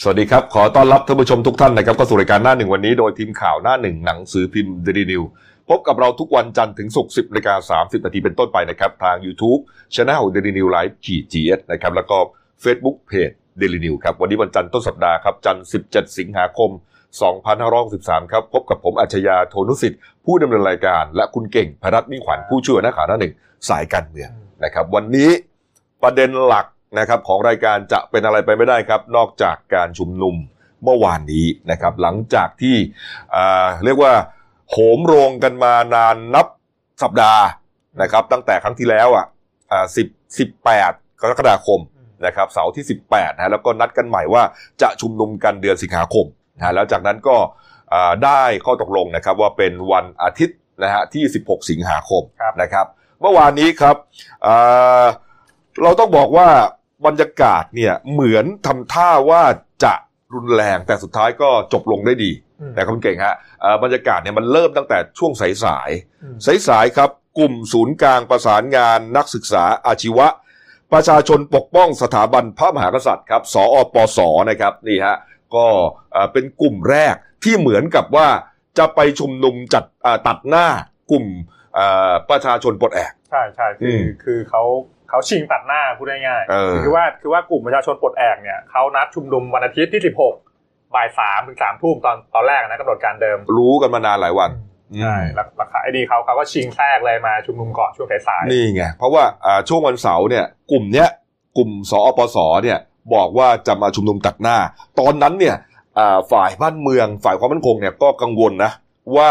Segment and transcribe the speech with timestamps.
[0.00, 5.22] สวัสดีครับ ขอต้อนรับท่านผู้ชมทุกท่านนะครับเข้าสู่รายการหน้าหนึ่งวันนี้โดยทีมข่าวหน้าหนึ่งหนังสือพิมพ์เดลินิวส์
[5.68, 9.60] พบกับเราทุกวันจันทร์ถึงศุกร์10นาฬิกา30นาทีเป็นต้นไปนะครับ ทาง YouTube
[9.94, 12.18] c h anel Daily New Live ขีดจีเอสนะครับแล้วก็
[12.64, 16.70] Facebook Page Daily News ครับวันนี้วันจันทร์ต้นสัปดาห์ครับจันทร์17 สิงหาคม
[17.50, 23.34] 2563 ครับพบกับผมอัจฉริยะโทนุสิทธิ์ผู้ดำเนินรายการ และคุณเก่งพรัตน์มิ่งขวัญผู้ช่วยนักข่าวหน้าหนึ่ง
[23.68, 24.30] สายการเมือง
[24.64, 25.30] นะครับวันนี้
[26.02, 26.66] ประเด็นหลัก
[26.98, 30.34] นะครับของรายการจะเป็นอะไรไปไม่ได้ครับ นอกจากการชุมนุม
[30.84, 32.76] เมื่อวานนี้นะครับ หลังจากที่
[33.34, 34.12] อ่าเรียกว่า
[34.70, 36.46] โหมโรงกันมานานนับ
[37.02, 37.44] สัปดาห์
[38.02, 39.26] นะครับ ตั้งแต่ครั้งที่แล้วอะ
[39.72, 41.80] อ่าสิบสิบแปดกรกฎาคม
[42.26, 44.42] นะครับเสาร์ที่ 18นะแล้วก็นัดกันใหม่ว่า
[44.82, 46.26] จะชุมนุมกันเดือนสิงหาคม
[46.58, 47.36] นะแล้วจากนั้นก็
[47.92, 52.86] อ่าได้ข้อตกลงนะครับว่าเป็นวันอาทิตย์นะฮะที่ 16 สิงหาคมครับนะครับ
[53.20, 53.96] เมื่อวานนี้ครับ
[54.46, 55.04] อ่า
[55.82, 56.48] เราต้องบอกว่า
[57.06, 59.42] บรรยากาศเนี่ยเหมือนทำท่าว่า
[59.84, 59.94] จะ
[60.34, 65.32] รุนแรงแต่สุดท้ายก็จบลงได้ดีอืมนะครับคุณเก่งฮะเอ่อบรรยากาศเนี่ยมันเริ่มตั้งแต่ช่วง
[65.64, 66.36] สายๆอืม
[66.68, 70.26] สายๆครับ กลุ่มศูนย์กลางประสานงานนักศึกษาอาชีวะ
[70.92, 74.18] ประชาชนปกป้องสถาบันพระมหากษัตริย์ครับ สอปส
[74.50, 75.16] นะครับนี่ฮะ
[75.54, 75.66] ก็
[76.12, 78.28] เอ่อเป็นกลุ่มแรกที่เหมือนกับว่า
[78.78, 80.66] จะไปชุมนุมจัดเอ่อตัดหน้า
[81.10, 81.26] กลุ่ม
[81.74, 84.62] เอ่อประชาชนปลดแอก ใช่ใช่คืออมคือเขา
[85.12, 94.50] เขาชิงตัดหน้าพูดง่ายเออคือว่าคือว่ากลุ่มประชาชนปลดแอกเนี่ยเขานัดชุมนุมวันอาทิตย์ที่ 16 บ่ายสามถึงสามทุ่มตอนตอนแรกนะกำหนดการเดิม รู้กันมานานหลายวัน
[95.00, 101.08] ใช่แล้วราคาไอ้ดีเขาเขาก็ชิงแทรกเลยมาชุมนุมก่อนช่วงสายนี่ไงเพราะว่าอ่าช่วงวันเสาร์เนี่ยกลุ่มเนี้ย
[101.56, 102.78] กลุ่มสอปสเนี่ย
[103.14, 104.56] บอกว่าจะมาชุมนุมตัดหน้า
[105.00, 105.56] ตอนนั้นเนี่ย
[105.98, 108.72] อ่าฝ่ายบ้านเมืองฝ่ายความมั่นคงเนี่ยก็กังวลนะ
[109.16, 109.30] ว่า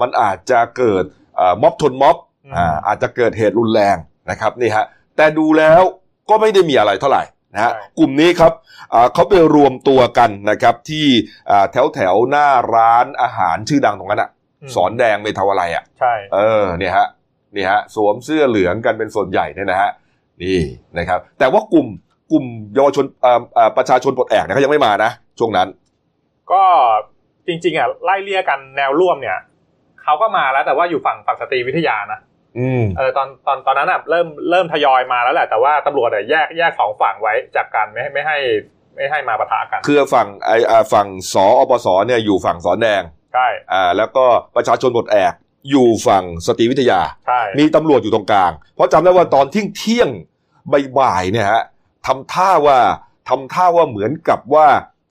[0.00, 1.04] มันอาจจะเกิด
[1.38, 3.96] อ่าม็อบชนม็อบๆอ่าอาจจะเกิดเหตุรุนแรง
[4.30, 5.82] นะครับนี่ฮะ แต่ดูแล้ว
[6.30, 7.22] ก็ไม่ได้มีอะไรเท่าไหร่
[7.54, 8.52] นะฮะกลุ่มนี้ครับ
[8.94, 11.06] อ่าเขาไปรวมตัวกันนะครับที่
[11.50, 14.30] อ่าแถวแถวๆหน้าร้านอาหารชื่อดังตรงนั้นอะ
[14.68, 17.06] มสอนแดงเมทาวอะไรอะใช่เออเนี่ยฮะ
[17.56, 19.90] นี่ฮะสวมเสื้อเหลืองกันเป็นส่วนใหญ่เนี่ยนะฮะ
[20.42, 20.58] นี่
[20.98, 21.86] นะครับ แต่ว่ากลุ่ม
[22.32, 22.44] กลุ่ม
[22.74, 25.68] เยาวชนเอ่อเอ่อประชาชนปลดแอกเนี่ยเขายังไม่มานะช่วงนั้น
[26.52, 26.62] ก็
[27.46, 29.38] จริงๆอะไล่เลี่ยกันแนวร่วมเนี่ย
[30.02, 32.31] เขาก็มาแล้วแต่ว่าอยู่ฝั่งฝั่งสตรีวิทยานะอืม
[32.96, 38.38] เออตอนตอนตอนนั้นอะเริ่มเริ่มทยอยมาแล้วแหละแต่ว่าตำรวจอะแยกแยกสองฝั่งไว้จากกันไม่ให้ไม่ให้
[38.94, 43.02] ไม่ให้มาปะทะกัน คือฝั่งไออ่าฝั่งสอปสเนี่ยอยู่ฝั่งสอนแดง
[43.34, 44.24] ใช่อ่าแล้วก็
[44.56, 45.32] ประชาชนปลดแอก
[45.70, 51.62] อยู่ฝั่งสตรีวิทยาใช่มีตำรวจอยู่ตรงกลาง เพราะจำได้ว่าตอนเที่ยงเที่ยงๆบ่ายๆเนี่ยฮะ
[52.06, 52.78] ทำท่าว่า
[53.28, 54.66] ทำท่าว่าเหมือนกับว่า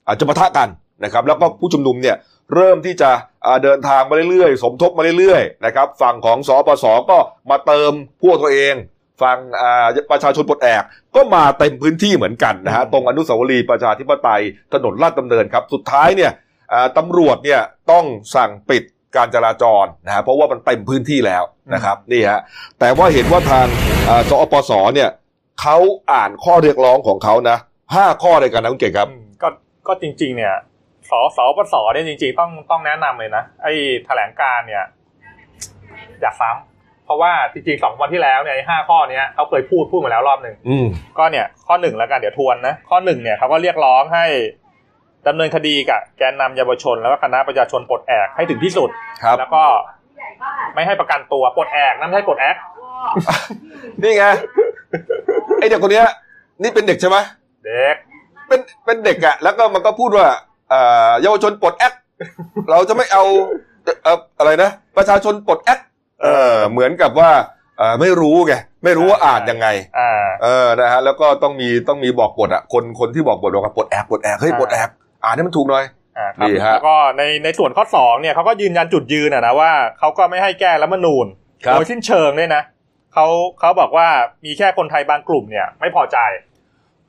[0.06, 0.68] อาจจะปะทะกัน
[1.04, 2.16] นะครับ แล้วก็ผู้ชุมนุมเนี่ย
[2.54, 3.10] เริ่มที่จะ
[3.46, 7.18] อ่าเดินทางมาเรื่อยๆ สมทบมาเรื่อยๆนะครับฝั่งของสปสก็
[7.50, 7.92] มาเติม
[8.22, 8.74] พวกตัวเอง
[9.22, 10.82] ฝั่งอ่าประชาชนปลดแอก
[11.16, 14.42] ก็มาเต็มพื้นที่เหมือนกันนะฮะตรงอนุสาวรีย์ประชาธิปไตย
[14.72, 16.32] ถนนลาดดำเนินครับสุดท้ายเนี่ย
[16.72, 18.04] อ่าตำรวจเนี่ยต้อง
[18.36, 18.82] สั่งปิด
[19.16, 21.42] การจราจรนะฮะเพราะว่ามันเต็มพื้นที่แล้ว
[21.74, 22.40] นะครับนี่ฮะ
[22.80, 23.66] แต่ว่าเห็นว่าทาง
[24.08, 25.10] อ่าสอปสเนี่ย
[25.60, 25.76] เขา
[26.12, 27.56] อ่านข้อเรียกร้องของเขานะ
[27.94, 29.48] ห้าข้อเลยกันนะคุณเก่งครับอืมก็
[29.86, 30.54] ก็จริงๆเนี่ย
[31.12, 33.72] สสปสเนี่ยจริงๆต้องต้องแนะนำเลยนะไอ้
[34.06, 34.84] แถลงการเนี่ย
[36.20, 40.86] อย่าซ้ำเพราะว่าจริงๆสองวันที่แล้วเนี่ยไอ้ห้าข้อเนี้ยเขาเคยพูดพูดมาแล้วรอบหนึ่งอืม
[41.18, 44.26] ก็เนี่ยข้อหนึ่งแล้วกันเดี๋ยวทวนนะข้อหนึ่งเนี่ยเขาก็เรียกร้องให้
[45.28, 48.90] ดำเนินคดีกับแกนนำเยาวชน แล้วก็คณะประชาชนปลดแอกให้ถึงที่สุด
[49.22, 49.64] ครับแล้วก็
[50.74, 52.56] ไม่ให้ประกันตัวปลดแอกนั่นไม่ใช่ปลดแอก
[54.02, 54.24] นี่ไง
[55.60, 56.06] ไอเด็กคนเนี้ย
[56.62, 57.16] นี่เป็นเด็กใช่ไหม
[57.64, 57.96] เด็ก
[58.48, 60.26] เป็นเป็นเด็กอะแล้วก็มันก็พูดว่า
[60.72, 61.92] เอ่อเยาวชนปลดแอก
[62.70, 63.24] เราจะไม่เอา
[64.02, 65.78] เอ่ออะไรนะ ประชาชนปลดแอก
[66.22, 67.30] เออเหมือนกับว่า
[67.78, 69.66] เอ่อไม่รู้ไงไม่รู้ว่าอ่านยังไง
[69.98, 70.12] อ่า
[70.42, 74.88] เออนะฮะแล้วก็ต้องมีต้องมีบอกบทอะคนคนที่บอกบทบอกว่าปลดแอกปลดแอกเฮ้ยอ่าปลดแอก
[75.24, 75.84] อ่านให้มันถูกหน่อย
[76.18, 81.26] อ่าครับดีฮะแล้วก็ในในส่วนข้อสองเนี่ยเขาก็ยืนยันจุดยืนนะนะว่าเขาก็ไม่ให้แก้รัฐธรรมนูญ
[81.64, 82.62] ครับโดยสิ้นเชิงด้วยนะ
[83.14, 83.26] เขา
[83.60, 84.08] เขาบอกว่า
[84.44, 86.18] มีแค่คนไทยบางกลุ่มเนี่ยไม่พอใจ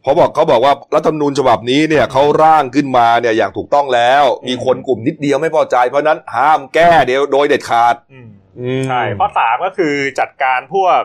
[0.03, 8.29] เพราะบอกเขาบอกว่ารัฐธรรมนูญฉบับนี้เนี่ยเขาร่างขึ้นมาเนี่ยอย่างถูกต้องแล้ว มีคนกลุ่มนิดเดียวไม่พอใจ เพราะฉะนั้นห้ามแก้เดียวโดยเด็ดขาดอืม
[8.59, 10.99] อืมใช่ข้อสามก็คือจัดการพวก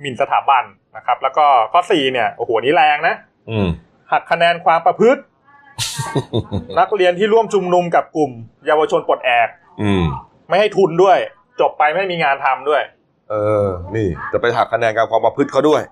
[0.00, 0.64] หมิ่นสถาบัน
[0.96, 3.14] นะครับ แล้วก็ข้อสี่เนี่ยโอ้โหนี่แรงนะ
[3.50, 3.68] อืม
[4.12, 5.20] หักคะแนนความประพฤติ
[6.78, 8.30] นักเรียนที่ร่วมชุมนุมกับกลุ่ม
[8.66, 9.48] เยาวชนปลดแอก
[9.82, 10.04] อืม
[10.48, 11.18] ไม่ให้ทุนด้วย
[11.60, 12.82] จบไปไม่มีงานทำด้วย
[13.30, 13.34] เอ
[13.66, 15.82] อ นี่ จะไปหักคะแนนการความประพฤติเขาด้วย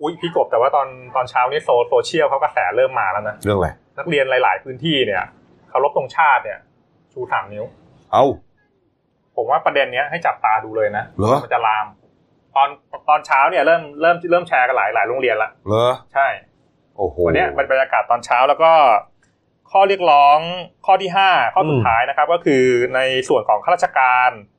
[0.00, 5.22] อุ้ยพี่กบแต่ว่าตอนตอนเช้านี้โซโซเชียลเขากระแสเริ่มมาแล้วนะเรื่องอะไรนักเรียนหลาย ๆ พื้นที่เนี่ย
[5.68, 6.58] เขารบตรงชาติเนี่ย
[7.12, 7.64] ชูสามนิ้ว
[8.12, 8.24] เอา
[9.36, 11.86] ผมว่าประเด็นเนี้ยให้จับตาดูเลยนะเหรอมันจะลาม
[12.56, 12.68] ตอน
[13.08, 16.26] ตอนเช้าเนี่ยเริ่มเริ่มเริ่มแชร์กันหลายหลายโรงเรียนละเหรอใช่
[16.96, 18.72] โอ้โหวันเนี้ยมันบรรยากาศตอนเช้าแล้วก็
[19.70, 20.38] ข้อเรียกร้อง
[20.86, 22.64] ข้อที่ห้าข้อสุดอืมท้ายนะครับ ก็คือ
[22.94, 24.55] ในส่วนของข้าราชการอืม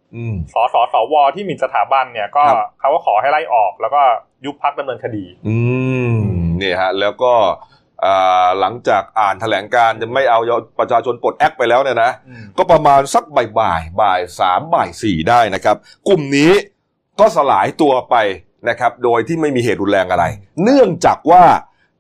[0.54, 4.02] สสสวที่หมิ่นสถาบันเนี่ยก็ครับเขาก็ขอให้ไล่ออก แล้วก็
[4.46, 5.58] ยุบพักดำเนินคดี อื
[6.12, 6.14] ม
[6.62, 7.34] นี่ฮะ แล้วก็
[8.06, 10.40] อ่าหลังจากอ่านแถลงการณ์จะไม่เอา
[10.80, 12.12] ประชาชนปลดแอคไปแล้วเนี่ยนะ
[12.58, 15.76] ก็ประมาณสักบ่ายบ่ายๆบ่ายสามบ่ายสี่ได้นะครับ
[16.08, 16.52] กลุ่มนี้
[17.20, 18.16] ก็สลายตัวไป
[18.70, 20.26] นะครับ โดยที่ไม่มีเหตุรุนแรงอะไร
[20.64, 21.44] เนื่องจากว่า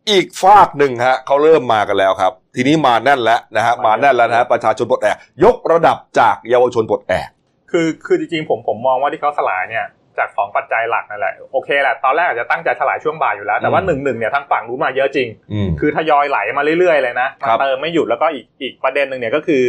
[0.10, 7.30] อีกฝากหนึ่งฮะเขาเริ่มมากันแล้วครับ ทีนี้มาแน่นแล้วนะฮะมาแน่นแล้วนะฮะประชาชนปลดแอกยกระดับจากเยาวชนปลดแอก
[7.71, 9.85] คือคือจริงๆผมผมมองว่าที่เขาสลายเนี่ย
[10.17, 19.65] จากสองปัจจัยหลักนั่นแหละโอเคแหละตอนแรกอาจจะตั้งใจสลายช่วงบ่ายอยู่แล้ว แต่ว่าอืมหนึ่งหนึ่งเนี่ยทางฝั่งรู้มาเยอะจริงอืมคือทยอยไหลมาเรื่อยๆเลยนะมาครับเติมไม่หยุดแล้วก็อีกอีกประเด็นหนึ่งเนี่ยก็คือ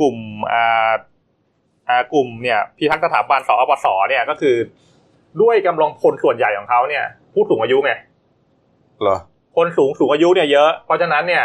[0.00, 0.16] กลุ่ม
[0.52, 0.92] อ่า
[1.88, 4.56] อ่ากลุ่มเนี่ยพิทักษ์สถาบันสอปสเนี่ยก็คือ
[5.42, 7.92] ด้วยกำลังพลส่วนใหญ่ของเขาเนี่ย ผู้สูงอายุไง
[9.02, 9.18] เหรอ
[9.56, 11.44] คนสูงสูงอายุเนี่ยเยอะ เพราะฉะนั้นเนี่ย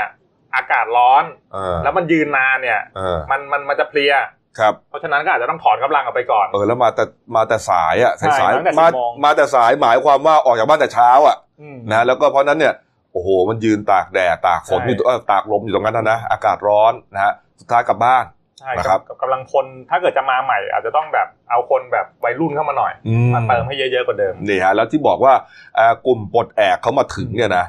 [0.56, 1.24] อากาศร้อน
[1.54, 4.14] เออแล้วมันยืนนานเนี่ยเออมันมันมันจะเพลีย
[4.60, 7.04] ครับเพราะฉะนั้นก็อาจจะต้องถอนกำลังออกไปก่อน เออแล้วมาแต่
[7.36, 12.74] มาแต่สายอะใช่สายตั้งแต่มา10โมงมาแต่สายหมายความว่าออกจากบ้านแต่เช้าอะอืมนะแล้วก็เพราะนั้นเนี่ย
[13.14, 18.26] โอ้โห มันยืนตากแดดตากฝนใช่อยู่เออตากลมอยู่ตรงนั้นนะนะอากาศร้อนนะฮะสุดท้ายกลับบ้าน
[18.60, 25.34] ใช่นะครับกับกำลังพลถ้าเกิดจะมาใหม่ อาจจะต้องแบบเอาคนแบบวัยรุ่นเข้ามาหน่อยอืมมาเติมให้เยอะๆกว่าเดิมนี่ฮะแล้วที่บอกว่า
[25.76, 27.66] เอ่อกลุ่มปลดแอกเขามาถึงเนี่ยนะ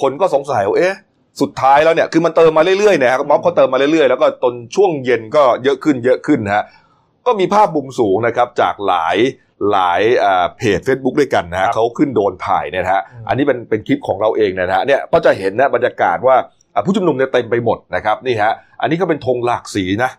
[0.00, 0.94] คนก็สงสัยว่าเอ๊ะ
[1.40, 6.64] สุดท้ายแล้วเนี่ยคือมันเติมมาเรื่อยๆเนะครับม็อบเขาเติมมาเรื่อยๆ แล้วก็จนช่วงเย็นก็เยอะขึ้นเยอะขึ้นนะฮะ
[7.26, 9.16] ก็มีภาพมุมสูงนะครับจากหลาย
[9.72, 16.36] หลายเอ่อเพจ Facebook ด้วยกันนะครัฮะบเขาขึ้นโดนถ่ายเนี่ยนะฮะอืมอันนี้เป็นเป็นคลิปของเราเองนะฮะเนี่ยก็จะเห็นนะบรรยากาศว่า
[16.74, 20.10] อะผู้ชุมนุมเนี่ยเต็มไปหมดนะครับนี่ฮะอันนี้ก็เป็นธงหลากสีนะ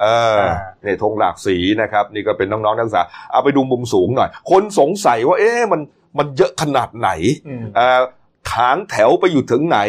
[0.00, 0.06] เอ
[0.38, 0.40] อ
[0.82, 3.02] เนี่ยธงหลากสีนะครับนี่ก็เป็นน้องๆนักศึกษา
[3.32, 5.80] เอาไปดูมุมสูงหน่อย คนสงสัยว่าเอ๊ะมัน
[6.18, 7.10] มันเยอะขนาดไหน
[7.46, 8.00] อืมเอ่อ
[8.54, 9.80] ทางแถวไปอยู่ถึงไหน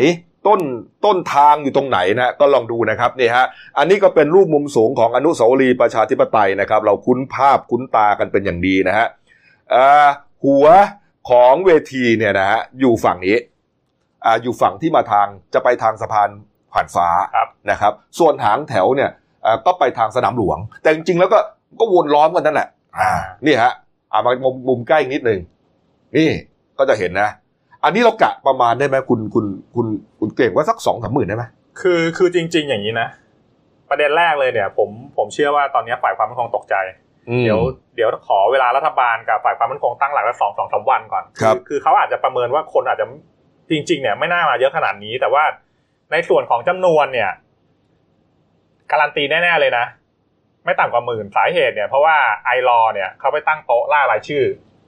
[0.48, 0.62] ต้น
[1.06, 3.46] ต้นทางอยู่ตรงไหนนะก็ลองดูนะครับนี่ฮะ
[3.78, 9.08] อันนี้ก็เป็นรูปมุมสูงของอนุสาวรีย์ประชาธิปไตยนะครับ เราคุ้นภาพคุ้นตากันเป็นอย่างดีนะฮะ
[9.72, 10.08] เอ่อ
[10.46, 10.66] หัว
[11.30, 13.38] ของเวทีเนี่ยนะฮะอยู่ฝั่งนี้
[14.26, 16.30] อ่าอยู่ฝั่งที่มาทางจะไปทางสะพาน
[16.74, 19.10] ผ่านฟ้าครับนะครับ ส่วนหางแถวเนี่ย
[19.44, 21.40] เอ่อก็ไปทางสนามหลวง แต่จริงๆแล้วก็
[21.80, 22.70] ก็วนล้อมกันนั่นแหละ
[23.00, 23.12] อ่า
[23.46, 23.72] นี่ฮะ
[24.12, 25.40] อ่ามามุมมุมใกล้อีกนิดหนึ่ง
[26.18, 26.30] นี่
[26.78, 27.30] ก็จะเห็นนะ
[27.84, 29.46] อันนี้เรากะประมาณได้ไหมคุณคุณ
[29.76, 29.88] คุณ
[30.20, 31.44] คุณเก่งว่าสักสองสามหมื่นได้ไหม
[31.82, 33.08] คือคือจริง ๆ อย่างนี้นะ
[33.90, 36.76] ประเด็นแรกเลยเนี่ย ผมผมเชื่อว่าตอนนี้ฝ่ายความมั่นคงตกใจ
[37.44, 37.60] เดี๋ยว
[37.96, 43.06] เดี๋ยวขอเวลารัฐบาลกับฝ่ายความมั่นคงตั้งหลักละสองสองสามวันก่อนครับคือเขาอาจจะประเมินว่าคนอาจจะ
[43.70, 45.44] จริง ๆ เนี่ยไม่น่ามาเยอะขนาดนี้ แต่ว่า
[46.12, 47.32] ในส่วนของจำนวนเนี่ย
[48.92, 49.86] การันตีแน่ๆเลยนะ
[50.66, 54.44] ไม่ต่ำกว่าหมื่นสาเหตุเนี่ยเพราะว่า iLaw เนี่ยเขาไปตั้งโต๊ะล่ารายชื่อ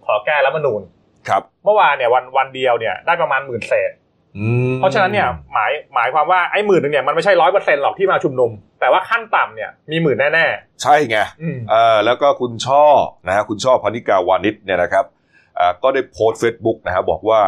[0.05, 0.81] ขอแก้รัฐธรรมนูญ
[1.29, 3.91] ครับ เมื่อวานเนี่ยวันวันเดียวเนี่ยได้ประมาณหมื่นเศษ
[4.37, 10.47] อืมเพราะฉะนั้นเนี่ยหมายหมายความว่าไอ้หมื่นหนึ่งเนี่ยมันไม่ใช่ร้อยเปอร์เซ็นต์หรอกที่มาชุมนุม แต่ว่าขั้นต่ำเนี่ยมีหมื่นแน่
[10.81, 12.85] ใช่ไงๆอืมเออแล้วก็คุณช่อ
[13.27, 15.05] นะฮะคุณช่อพนิกาวานิชเนี่ยนะครับ
[15.59, 17.41] อ่าก็ได้โพสต์เฟซบุ๊กนะฮะบอกว่า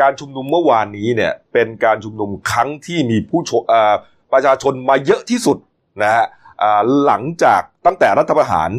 [0.00, 3.94] การชุมนุมเมื่อวานนี้เนี่ยเป็นการชุมนุมครั้งที่มีผู้ชมอ่า
[4.32, 5.58] ประชาชนมาเยอะที่สุด
[6.02, 6.24] นะฮะ
[6.62, 8.70] อ่าหลังจากตั้งแต่รัฐประหาร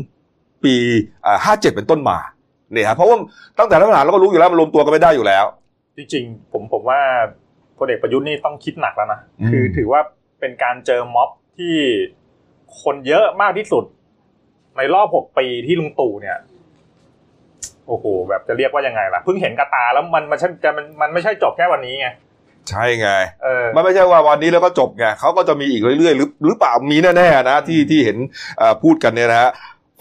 [0.63, 0.75] ปี
[1.25, 2.17] อ่า57เป็นต้นมา
[2.73, 3.17] เนี่ยฮะเพราะว่า
[3.59, 5.45] ตั้งแต่รัฐประหารเราก็รู้อยู่แล้วมันรวมตัวกันไม่ได้อยู่แล้ว
[5.97, 6.99] จริงๆผมผมว่า
[7.77, 10.01] พลเอกประยุทธ์นี่ต้องคิดหนักแล้วนะอืมคือถือว่า
[10.39, 11.75] เป็นการเจอม็อบที่
[12.81, 13.83] คนเยอะมากที่สุด
[14.77, 16.37] ในรอบหกปีที่ลุงตู่เนี่ย
[17.87, 22.07] โอ้โหแบบจะเรียกว่ายังไงล่ะเพิ่งเห็นกระตาแล้วมันมันใช่จะมันมันไม่ใช่จบแค่วันนี้ไง
[22.69, 23.09] ใช่ไง
[23.43, 28.17] เออมันไม่ใช่ว่าวันนี้แล้วก็จบไงเขาก็จะมีอีกเรื่อยๆหรือหรือเปล่ามีแน่ๆนะที่ที่เห็น
[28.57, 29.51] เอ่อพูดกันเนี่ยนะฮะ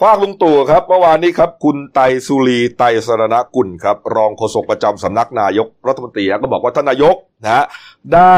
[0.01, 7.65] ฝากลุงตู่ครับเมื่อวานนี้ครับ คุณไตสุรีไตสรณกุลครับ รองโฆษกประจำสำนักนายกรัฐมนตรีก็บอกว่าท่านนายกนะ
[8.13, 8.37] ได้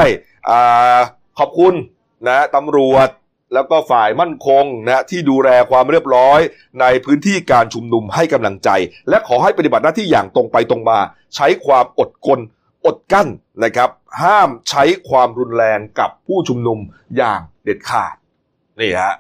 [0.50, 1.00] อา
[1.40, 1.74] ขอบคุณ
[2.28, 3.10] นะตำรวจ
[3.54, 6.40] แล้วก็ฝ่ายมั่นคงนะที่ดูแลความเรียบร้อย
[6.82, 8.70] ในพื้นที่การชุมนุมให้กำลังใจ
[9.10, 11.00] และขอให้ปฏิบัติหน้าที่อย่างตรงไปตรงมา
[11.36, 12.40] ใช้ความอดกล
[12.86, 13.28] อดกั้น
[13.64, 13.90] นะครับ
[14.22, 16.80] ห้ามใช้ความรุนแรงกับผู้ชุมนุม
[17.18, 18.16] อย่างเด็ดขาด
[18.80, 19.14] นี่ฮะ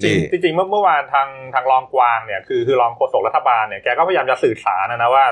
[0.00, 5.24] จนี่ริงๆจริงๆเมื่อเมื่อวานทางทางรองกวางเนี่ยคือคือรองโฆษกรัฐบาลเนี่ยแกก็พยายามจะสื่อสารนะนะว่า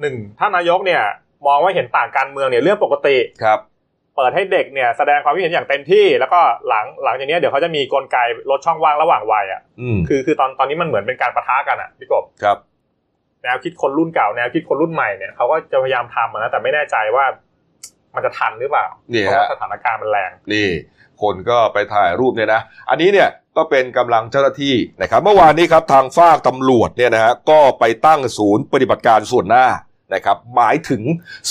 [0.00, 1.02] หนึ่งท่านนายกเนี่ย
[1.46, 3.60] มองว่าเห็นต่างการเมืองเนี่ยเรื่องปกติครับ
[4.16, 8.16] เปิดให้เด็กเนี่ยแสดงความคิดเห็นอย่างเต็มที่ แล้วก็หลังหลังจากเนี้ยเดี๋ยวเขาจะมีกลไก
[8.50, 12.58] ลดช่องว่างระหว่างวัยอะอืมคือคือตอนตอนนี้มันเหมือนเป็นการประทะกันอะพี่กบครับ
[13.42, 17.24] แนวคิดคนรุ่นเก่าแนวคิดคนรุ่นใหม่เนี่ยเขาก็จะพยายามทำอะนะแต่ไม่แน่ใจว่า
[18.14, 20.68] มันจะทันหรือเปล่านี่เพราะฮะว่าสถานการณ์มันแรงนี่
[21.22, 29.66] คนก็ไปถ่ายรูปเนี่ยนะ อันนี้เนี่ยก็เป็นกำลังเจ้าหน้าที่นะครับ เมื่อวานนี้ครับทางฝากตำรวจเนี่ยนะฮะก็ไปตั้งศูนย์ปฏิบัติการส่วนหน้า
[30.14, 31.02] นะครับหมายถึง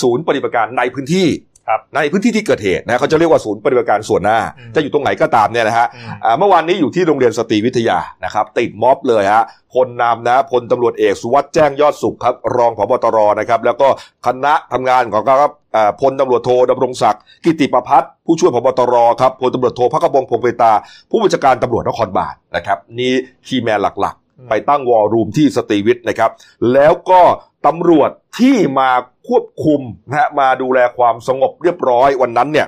[0.02, 1.28] ศูนย์ปฏิบัติการในพื้นที่
[1.70, 9.44] ครับในพื้นที่ที่เกิดเหตุนะเขาจะเรียกว่าศูนย์ปฏิบัติการส่วนหน้าอืมจะอยู่ตรงไหนก็ตามเนี่ยนะฮะอืมอ่าเมื่อวานนี้อยู่ที่โรงเรียนสตรีวิทยานะครับติดม็อบเลยฮะ
[9.74, 13.88] พลนำนะพลตำรวจเอกสุวัฒน์แจ้งยอดสุขครับรองผบตรนะครับแล้วก็
[14.26, 15.65] คณะทำงานของเขาครับอ่า
[16.02, 20.72] พลตำรวจโทดำรงศักดิ์กิตติประภัสร์ผู้ช่วยผบตรครับพลตำรวจโทภัคพงศ์พงษ์เภตรา
[21.10, 23.14] ผู้บัญชาการตำรวจนครบาลนะครับ นี่
[23.48, 26.32] key man หลักอืมๆไปตั้ง war room ที่สตรีวิทย์นะครับ
[26.74, 27.22] แล้วก็
[27.66, 28.90] ตำรวจที่มา
[29.28, 32.68] ควบคุมนะฮะมาดูแลความสงบเรียบร้อยวันนั้นเนี่ย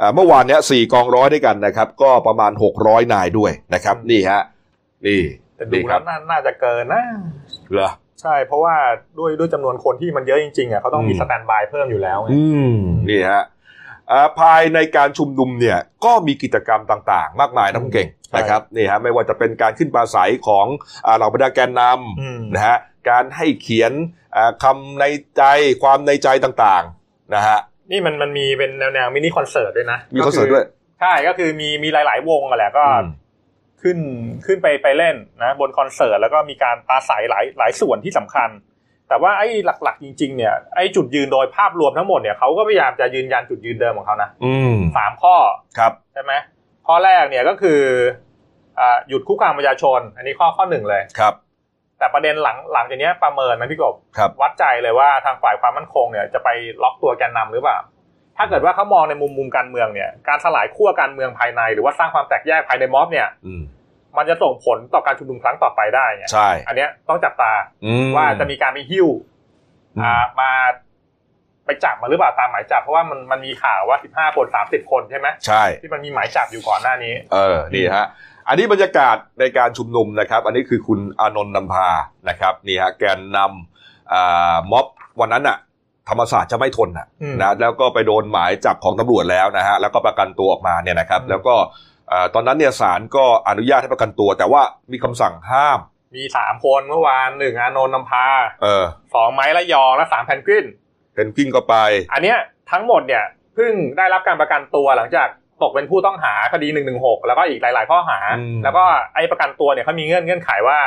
[0.00, 4.42] อ่าเมื่อวานเนี้ยสี่กองร้อยด้วยกันนะครับ ก็ประมาณ600นายด้วยนะครับ นี่ฮะ
[5.06, 5.22] นี่
[5.56, 7.04] แต่ดูนี่คแล้รัวบน่าน่าจะเกินนะ
[7.72, 7.90] เหรอ
[8.20, 8.74] ใช่เพราะว่า
[9.18, 12.42] ด้วยด้วยจำนวนคนที่มันเยอะจริงๆอะเขาต้องมีอืมสแตนด์บายเพิ่มอยู่แล้วไงอื
[12.72, 12.76] ม
[13.08, 13.42] นี่ฮะ
[14.10, 20.66] อ่าภายในการชุมนุมเนี่ยก็มีกิจกรรมต่างๆ มากมายนะคุณเก่งใช่นะครับนี่ฮะไม่ว่าจะเป็นการขึ้นปราศัยของ
[21.06, 21.82] อ่าเหล่าบรรดาแกนน
[22.20, 22.76] อืมำนะฮะ
[23.10, 23.92] การให้เขียน
[24.36, 25.04] อ่าคำใน
[25.36, 25.42] ใจ
[25.82, 27.58] ความในใจต่างๆนะฮะ
[27.90, 30.64] นี่มันมันมีเป็นแนวแนวมินิคอนเสิร์ตด้วยนะมีคอนเสิร์ตด้วย
[31.00, 33.08] ใช่ก็คือมีมีหลาย ๆ วงอะแหละก็อืม
[33.84, 33.98] ขึ้น
[34.46, 38.50] ขึ้นไปไปเล่นนะบนคอนเสิร์ตแล้วก็มีการปราศัยหลายหลายส่วนที่สำคัญ
[39.08, 39.48] แต่ว่าไอ้
[39.82, 45.36] หลักๆ จริง ๆ เนี่ยไอ้จุดยืนโดยภาพรวมทั้งหมดเนี่ยเขาก็พยายามจะยืนยันจุดยืนเดิมของเขานะอืมสามข้อ
[45.78, 46.32] ครับใช่ไหม
[46.86, 47.80] ข้อแรกเนี่ยก็คือ
[48.78, 51.34] อ่าหยุดคุกคามประชาชน อันนี้ข้อข้อหนึ่งเลยครับ
[51.98, 56.48] แต่ประเด็นหลังหลังจากเนี้ยประเมินนะพี่กบครับวัดใจเลยว่าทางฝ่ายความมั่นคงเนี่ยจะไป
[56.82, 57.78] ล็อกตัวแกนนำหรือเปล่า
[58.36, 63.52] ถ้าเกิดว่าเขามองในมุมมุมการเมืองเนี่ย การสลายขั้วการเมืองภายใน หรือว่าสร้างความแตกแยกภายในม็อบเนี่ยอื
[64.14, 67.52] มมันจะส่งผลต่อการชุมนุมครั้งต่อไปได้ไงใช่ อันเนี้ยต้องจับตา
[67.84, 69.08] อืมว่าจะมีการไปหิ้ว
[69.96, 70.50] อืมอ่ามา
[71.66, 73.98] ไปจับมาหรือเปล่าตามหมายจับเพราะว่ามันมันมีข่าวว่า
[74.30, 78.06] 15 คน30 คนใช่ไหมใช่ที่มันมีหมายจับอยู่ก่อนหน้านี้ เออนี่ฮะ
[78.48, 81.88] อันนี้บรรยากาศในการชุมนุมนะครับ อันนี้คือคุณอานนท์นำพา
[82.28, 84.86] นะครับนี่ฮะแกนนำอ่าม็อบ
[85.20, 85.58] วันนั้นน่ะ
[86.08, 91.72] ธรรมศาสตร์จะไม่ทนน่ะอืมนะแล้วก็ไปโดนหมายจับของตำรวจแล้วนะฮะแล้วก็ประกันตัวออกมาเนี่ยนะครับอืมแล้วก็อ่า
[92.34, 95.78] ตอนนั้นเนี่ยศาลก็อนุญาตให้ประกันตัว แต่ว่ามีคำสั่งห้าม
[96.16, 98.26] มีสามคนเมื่อวานหนึ่งอานนท์นำพา
[98.62, 98.84] เออ
[99.14, 100.66] สองไม้ละยองและสามแพนกวิน
[101.14, 101.74] เพนกวินก็ไป
[102.12, 102.38] อันเนี้ย
[102.70, 105.28] ทั้งหมดเนี่ยเพิ่งได้รับการประกันตัวหลังจาก
[105.62, 108.84] ตกเป็นผู้ต้องหาคดีหนึ่งหนึ่งหกแล้วก็อีกหลาย ๆ ข้อหาอืมแล้วก็
[109.14, 110.80] ไอ้ประกันตัวเนี่ยเขามีเงื่อนเงื่อนไขว่า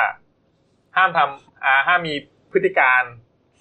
[0.97, 2.13] ห้ามทำอ่าห้ามมี
[2.51, 3.01] พฤติการ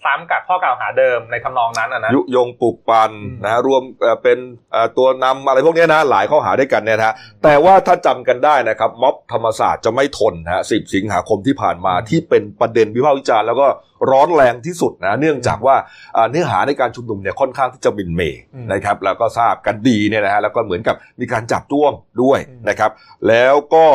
[0.06, 4.38] ซ้ำกับข้อกล่าวหาเดิมในทำนองนั้นอะนะยุยงปลุกปั่นอืมนะฮะรวมเอ่อเป็น
[4.72, 13.68] เอ่อตัวนำอะไรพวกเนี้ยนะหลายข้อหาด้วยกันเนี่ยนะฮะแต่ว่าถ้าจำกันได้นะครับม็อบธรรมศาสตร์จะไม่ทนนะฮะ10สิงหาคมที่ผ่านมาอืมที่เป็นประเด็นวิพากษ์วิจารณ์แล้วก็
[14.10, 15.76] ร้อนแรงที่สุดนะเนื่องจากว่า
[16.16, 22.90] อ่าเนื้อหาในการชุมนุมเนี่ยค่อนข้างที่จะหมินเหมย์อืมนะครับแล้วก็ทราบกันดีเนี่ยนะฮะแล้วก็เหมือนกับมีการจับจ้วงด้วยอืมนะครับ
[23.28, 23.86] แล้วก็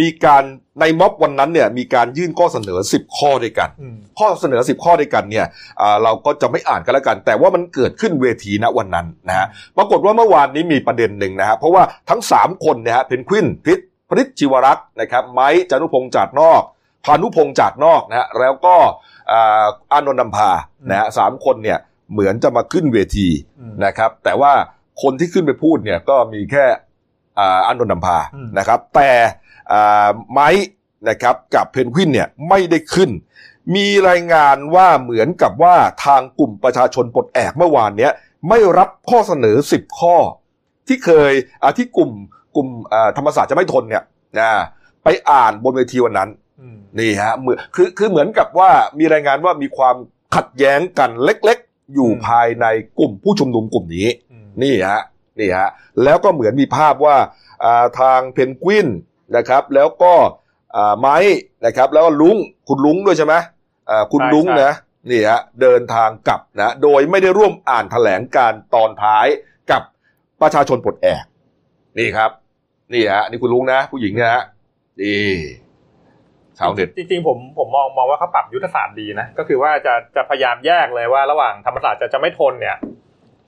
[0.00, 0.44] มีการ
[0.80, 5.46] ในม็อบวันนั้นเนี่ยมีการยื่นข้อเสนอ 10 ข้อด้วยกันอืมข้อเสนอ 10 ข้อด้วยกันเนี่ย
[5.80, 9.46] อ่าเราก็จะไม่อ่านกันแล้วกัน แต่ว่ามันเกิดขึ้นเวทีณวันนั้นนะฮะ
[9.76, 16.62] ปรากฏว่าเมื่อวานนี้มีประเด็นหนึ่งนะฮะเพราะว่าทั้ง 3 คนเนี่ยฮะเพนกวินพิษพริษจิวรักษ์นะครับไม้จานุพงษ์จัดนอก
[17.04, 18.76] พานุพงษ์จัดนอกนะฮะแล้วก็
[19.30, 20.50] อ่าอานนท์นำพา
[20.90, 21.78] นะฮะสามคนเนี่ย
[22.12, 23.28] เหมือนจะมาขึ้นเวที
[23.60, 24.52] อืมนะครับ แต่ว่า
[25.02, 26.64] คนที่ขึ้นไปพูดเนี่ยก็มีแค่
[27.40, 29.10] อ่าอานนท์นำพาอืมนะครับ แต่
[29.72, 30.48] อ่าไม้
[31.08, 33.10] นะครับกับเพนกวินเนี่ยไม่ได้ขึ้น
[33.74, 38.12] มีรายงานว่าเหมือนกับว่าทางกลุ่มประชาชนปลดแอกเมื่อวานเนี้ย
[38.48, 40.16] ไม่รับข้อเสนอ 10 ข้อ
[40.88, 41.32] ที่เคย
[41.62, 42.10] อ่าที่กลุ่ม
[42.56, 44.04] กลุ่มอ่าธรรมศาสตร์จะไม่ทนเนี่ย
[44.38, 44.50] นะ
[45.04, 46.28] ไปอ่านบนเวทีวันนั้น
[46.60, 49.96] อืมนี่ฮะเหมือนคือคือเหมือนกับว่ามีรายงานว่ามีความ
[50.36, 52.66] ขัดแย้งกันเล็กๆ อยู่อืมภายใน
[52.98, 55.02] กลุ่มผู้ชุมนุมกลุ่มนี้อืมนี่ฮะ
[55.40, 55.68] นี่ฮะ
[56.04, 57.16] แล้วก็เหมือนมีภาพว่า
[57.64, 58.88] อ่าทางเพนกวิน
[59.36, 60.14] นะครับแล้วก็
[60.76, 61.16] อ่าไม้
[61.66, 62.36] นะครับแล้วก็ลุง
[62.68, 63.34] คุณลุงด้วยใช่ไหม
[63.90, 64.72] อ่าคุณใช่ลุงใช่นะ
[65.10, 69.26] นี่ฮะเดินทางกลับนะโดยไม่ได้ร่วมอ่านแถลงการตอนท้าย
[69.70, 69.82] กับ
[70.42, 71.24] ประชาชนปลดแอก
[71.98, 72.30] นี่ครับ
[72.92, 74.42] นี่ฮะนี่คุณลุงนะ ผู้หญิงนะฮะ
[75.00, 75.34] นี่
[76.58, 82.76] ชาวเน็ตจริงๆผมผมมองมองว่าเขาปรับยุทธศาสตร์ดีนะก็คือว่าจะจะพยายามแยกเลยว่าระหว่างธรรมศาสตร์จะจะไม่ทนเนี่ย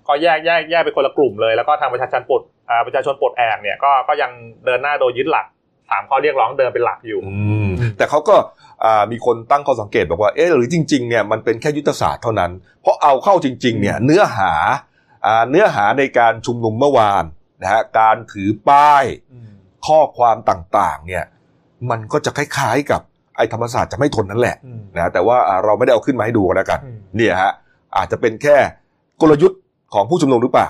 [0.09, 4.31] ก็แยกแยกแยกเป็นคนละกลุ่มเลย แล้วก็ทางประชาชนปลดอ่าประชาชนปลดแอกเนี่ยก็ก็ยัง
[4.65, 5.47] เดินหน้าโดยยึดหลัก
[5.91, 7.35] สามข้อเรียกร้องเดิมเป็นหลักอยู่อื
[7.67, 8.37] มแต่เขาก็
[8.85, 12.51] อ่ามีคนตั้งข้อสังเกตบอกว่าเอ๊ะหรือจริงๆเนี่ยมันเป็นแค่ยุทธศาสตร์เท่านั้น
[12.83, 14.53] เพราะเอาเข้าจริง ๆ เนี่ยเนื้อหา
[15.27, 17.25] อ่าเนื้อหาในการชุมนุมเมื่อวาน
[17.63, 19.05] นะฮะการถือป้าย
[19.87, 21.25] ข้อความต่างๆ เนี่ย
[21.91, 23.01] มันก็จะคล้ายๆกับ
[23.37, 24.57] ไอ้ธรรมศาสตร์จะไม่ทนนั่นแหละ
[24.95, 26.81] นะแต่ว่าอ่าเราไม่ได้เอาขึ้นมาให้ดูกันแล้วกัน
[27.17, 27.53] เนี่ยฮะ
[27.97, 28.57] อาจจะเป็นแค่
[29.21, 29.61] กลยุทธ์
[29.95, 30.69] ของผู้ชุมนุมหรือเปล่า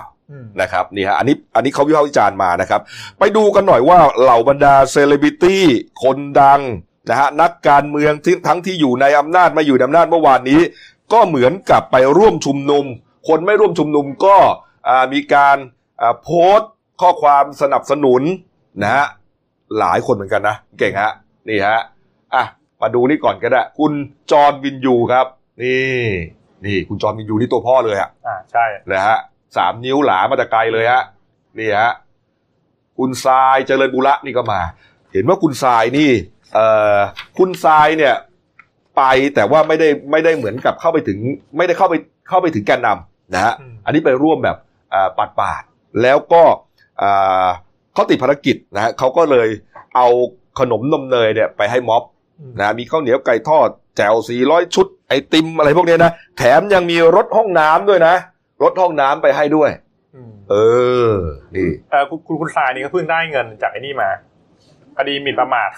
[0.61, 2.81] นะครับนี่ฮะอันนี้อันนี้เขาวิพากษ์วิจารณ์มานะครับ
[3.19, 5.63] ไปดูกันหน่อยว่าเหล่าบรรดาเซเลบริตี้
[6.03, 6.61] คนดัง
[7.09, 10.61] นะฮะนักการเมืองที่ทั้งที่อยู่ในอำนาจมาอยู่ในอำนาจเมื่อวานนี้
[11.13, 12.85] ก็เหมือนกับไปร่วมชุมนุม
[13.27, 14.37] คนไม่ร่วมชุมนุมก็
[14.87, 15.57] อ่ามีการ
[16.01, 18.21] อ่าโพสต์ข้อความสนับสนุน
[18.81, 19.05] นะฮะ
[19.79, 21.11] หลายคนเหมือนกันนะเก่งฮะ
[21.49, 21.79] นี่ฮะ
[22.35, 22.43] อะ
[22.81, 23.91] มาดูนี่ก่อนก็ได้ คุณ
[24.31, 25.25] จอห์นวินยูครับ
[25.61, 26.03] นี่
[26.65, 29.17] นี่คุณจอห์นวินยูนี่ตัวพ่อเลยอะอ่าใช่นะฮะ
[29.57, 31.03] สามนิ้วหลามาแต่ไกลเลยฮะ
[31.59, 31.91] นี่ฮะ
[32.97, 34.61] คุณทรายเจริญบุระนี่ก็มา
[35.13, 36.11] เห็นว่าคุณทรายนี่
[36.53, 36.67] เอ่
[36.97, 36.99] อ
[37.37, 38.15] คุณทรายเนี่ย
[38.97, 39.03] ไป
[39.35, 41.19] แต่ว่าไม่ได้ไม่ได้เหมือนกับเข้าไปถึง
[41.57, 41.95] ไม่ได้เข้าไป
[42.29, 44.57] เข้าไปถึงแกนนำนะฮะอืมอันนี้ไปร่วมแบบ
[44.93, 46.43] อ่าปัดปาดๆแล้วก็
[47.01, 47.47] อ่า
[47.93, 49.47] เขาติดภารกิจนะฮะเขาก็เลย
[49.95, 50.07] เอา
[50.59, 52.03] ขนมนมเนยเนี่ยไปให้ม็อบ
[52.39, 58.15] อืมนะมีข้าวเหนียวไก่ทอด แจ่วสี่ร้อยชุด ไอติมอะไรพวกเนี้ยนะ แถมยังมีรถห้องน้ำด้วยนะ
[58.63, 59.69] รถห้องน้ำไปให้ด้วย
[60.15, 60.55] อืมเอ
[61.09, 61.11] อ
[61.55, 64.09] นี่เออคุณคุณคุณทรายนี่ก็เพิ่งได้เงินจากไอ้นี่มา
[64.97, 65.69] คดีหมิ่นประมาท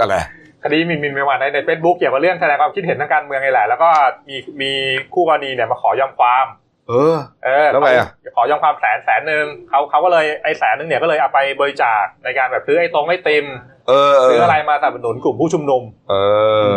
[0.00, 0.16] อะไร
[0.64, 3.90] คดีหมิ่นหมิ่นประมาทในในเฟซบุ๊กเกี่ยวกับเรื่องแสดงความคิดเห็นทางการเมืองไงแหละแล้วก็
[4.28, 4.70] มีมี
[5.14, 6.46] คู่กรณีเนี่ยมาขอยอมความ
[6.88, 13.46] เออเออแล้วไงอะขอยอมความแสนแสนหนึ่งเขาเขาก็เลยไอ้แสนหนึ่งเนี่ยก็เลยเอาไปบริจาคในการแบบซื้อไอ้ตรงไอ้ติม
[13.88, 16.14] เออเอซื้อออะไรมาสนับสนุนกลุ่มผู้ชุมนุม เอ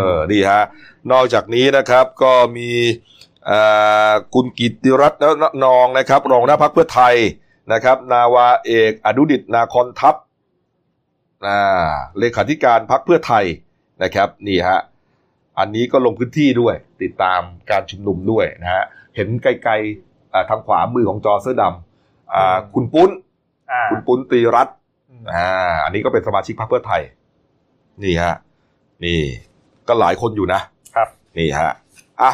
[0.10, 0.64] อดีฮะ
[1.12, 2.72] นอกจากนี้นะครับก็มี
[3.46, 3.60] เอ่
[4.10, 5.20] อคุณกิตติรัตน์
[5.66, 7.16] นองนะครับ รองหัวหน้าพักเพื่อไทย
[7.74, 10.16] นะครับ นาวาเอกอดุดิตนาคอนทัพ
[11.48, 13.46] อ่าเลขาธิการพักเพื่อไทย
[14.04, 14.80] นะครับนี่ฮะ
[15.60, 23.10] อันนี้ก็ลงพื้นที่ด้วยติดตามการชุมนุมด้วยนะฮะ เห็นไกลๆอ่าทางขวามือของจอเสื้อดำอ่าอืมคุณปุ้น
[23.72, 24.76] อ่าคุณปุ้นตรีรัตน์
[25.10, 25.50] อืมอ่า
[25.84, 27.02] อันนี้ก็เป็นสมาชิกพรรคเพื่อไทย
[28.04, 28.36] นี่ฮะ
[29.06, 29.20] นี่
[29.88, 30.62] ก็หลายคนอยู่นะ
[30.96, 31.08] ครับ
[31.38, 31.72] นี่ฮะ
[32.24, 32.34] อะ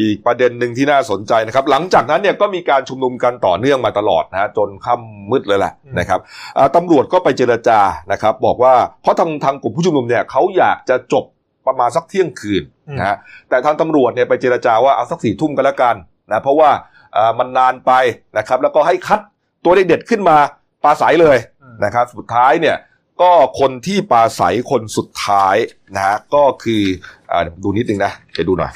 [0.00, 6.20] อีกประเด็นหนึ่งที่น่าสนใจนะครับ หลังจากนั้นเนี่ยก็มีการชุมนุมกันต่อเนื่องมาตลอดนะฮะจนค่ำมืดเลยแหละนะครับ
[6.56, 7.80] อ่าตำรวจก็ไปเจรจา
[8.12, 11.24] นะครับ บอกว่าเพราะทางทางกลุ่มผู้ชุมนุมเนี่ยเขาอยากจะจบ
[11.66, 12.62] ประมาณสักเที่ยงคืน
[12.98, 13.16] นะฮะ
[13.48, 15.94] แต่ทางตำรวจเนี่ยไปเจรจาว่าเอาสักสี่ทุ่มกันแล้วกัน
[16.30, 16.70] นะเพราะว่า
[17.16, 17.92] อ่ามันนานไป
[18.38, 19.20] นะครับ แล้วก็ให้คัด
[19.64, 20.36] ตัวเด็ดๆขึ้นมา
[20.84, 22.76] ปราศัยเลยอืมนะครับ สุดท้ายเนี่ย
[23.22, 25.56] ก็คนที่ปราศัยคนสุดท้าย
[25.94, 26.82] นะฮะก็คือ
[27.30, 28.72] อ่าเดี๋ยวดูนิดนึงนะเดี๋ยวดูหน่อย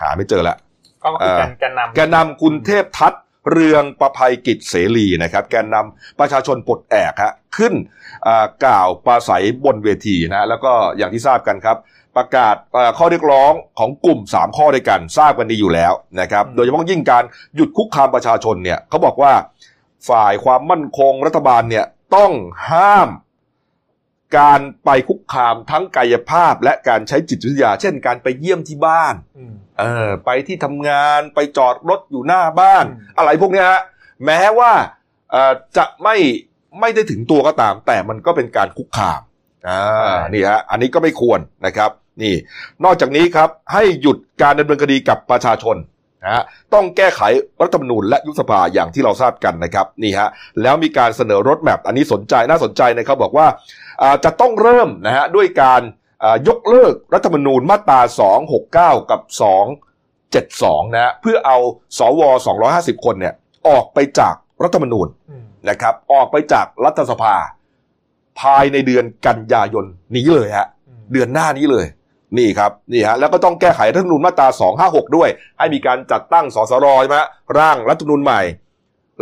[0.00, 0.56] หาไม่เจอละ
[1.02, 3.22] ก็คือแกนเอ่อแกนนำแกนนำคุณเทพทัศน์
[3.52, 7.74] เรืองประภัยกิจเสรีนะครับ แกนนำประชาชนปลดแอกฮะขึ้น
[8.26, 11.76] อ่ากล่าวปราศัยบนเวทีนะแล้วก็อย่างที่ทราบกันครับ
[12.18, 17.24] ประกาศเอ่อข้อเรียกร้องของกลุ่ม 3 ข้อด้วยกันทราบกันดีอยู่แล้วนะครับ โดยเฉพาะยิ่งการ
[17.56, 19.32] หยุดคุกคามประชาชนเนี่ยเขาบอกว่า
[20.08, 22.32] ฝ่ายความมั่นคงรัฐบาลเนี่ยต้อง
[22.70, 23.08] ห้าม
[24.38, 33.82] การไปคุกคามทั้งกายภาพและการใช้จิตวิทยา เช่นการไปเยี่ยมที่บ้านอืมเออไปที่ทำงานไปจอดรถอยู่หน้าบ้านอืมอะไรพวกเนี้ยฮะ
[34.24, 34.72] แม้ว่า
[35.30, 36.16] เอ่อจะไม่
[36.80, 39.20] ไม่ได้ถึงตัวก็ตาม แต่มันก็เป็นการคุกคาม
[39.68, 41.90] อ่านี่ฮะอันนี้ก็ไม่ควรนะครับ
[42.22, 42.34] นี่
[42.84, 45.76] นอกจากนี้ครับให้หยุดการดำเนินคดีกับประชาชน
[46.22, 46.42] นะฮะ
[46.74, 47.20] ต้องแก้ไข
[47.62, 50.28] รัฐธรรมนูญและยุบสภาอย่างที่เราทราบกันนะครับนี่ฮะ
[50.62, 53.46] แล้วมีการเสนอรถแมพอันนี้สนใจน่าสนใจนะครับบอกว่า
[54.02, 55.80] อ่าจะต้องเริ่มนะฮะด้วยการ
[56.24, 58.00] อ่ายกเลิกรัฐธรรมนูญมาตรา
[58.96, 59.20] 269 กับ
[60.08, 61.58] 272 นะฮะเพื่อเอา
[61.98, 62.22] สว
[62.64, 63.34] 250 คนเนี่ย
[63.68, 67.36] ออกไปจากรัฐธรรมนูญอืมนะครับออกไปจากรัฐสภา
[68.40, 69.84] ภายในเดือนกันยายน
[70.16, 71.86] นี้เลยฮะอืมเดือนหน้านี้เลย
[72.38, 74.48] นี่ครับนี่ฮะแล้วก็ต้องแก้ไขรัฐธรรมนูญมาตรา
[74.82, 78.40] 256 ด้วย ให้มีการจัดตั้งสสรใช่ไหมฮะร่างรัฐธรรมนูญใหม่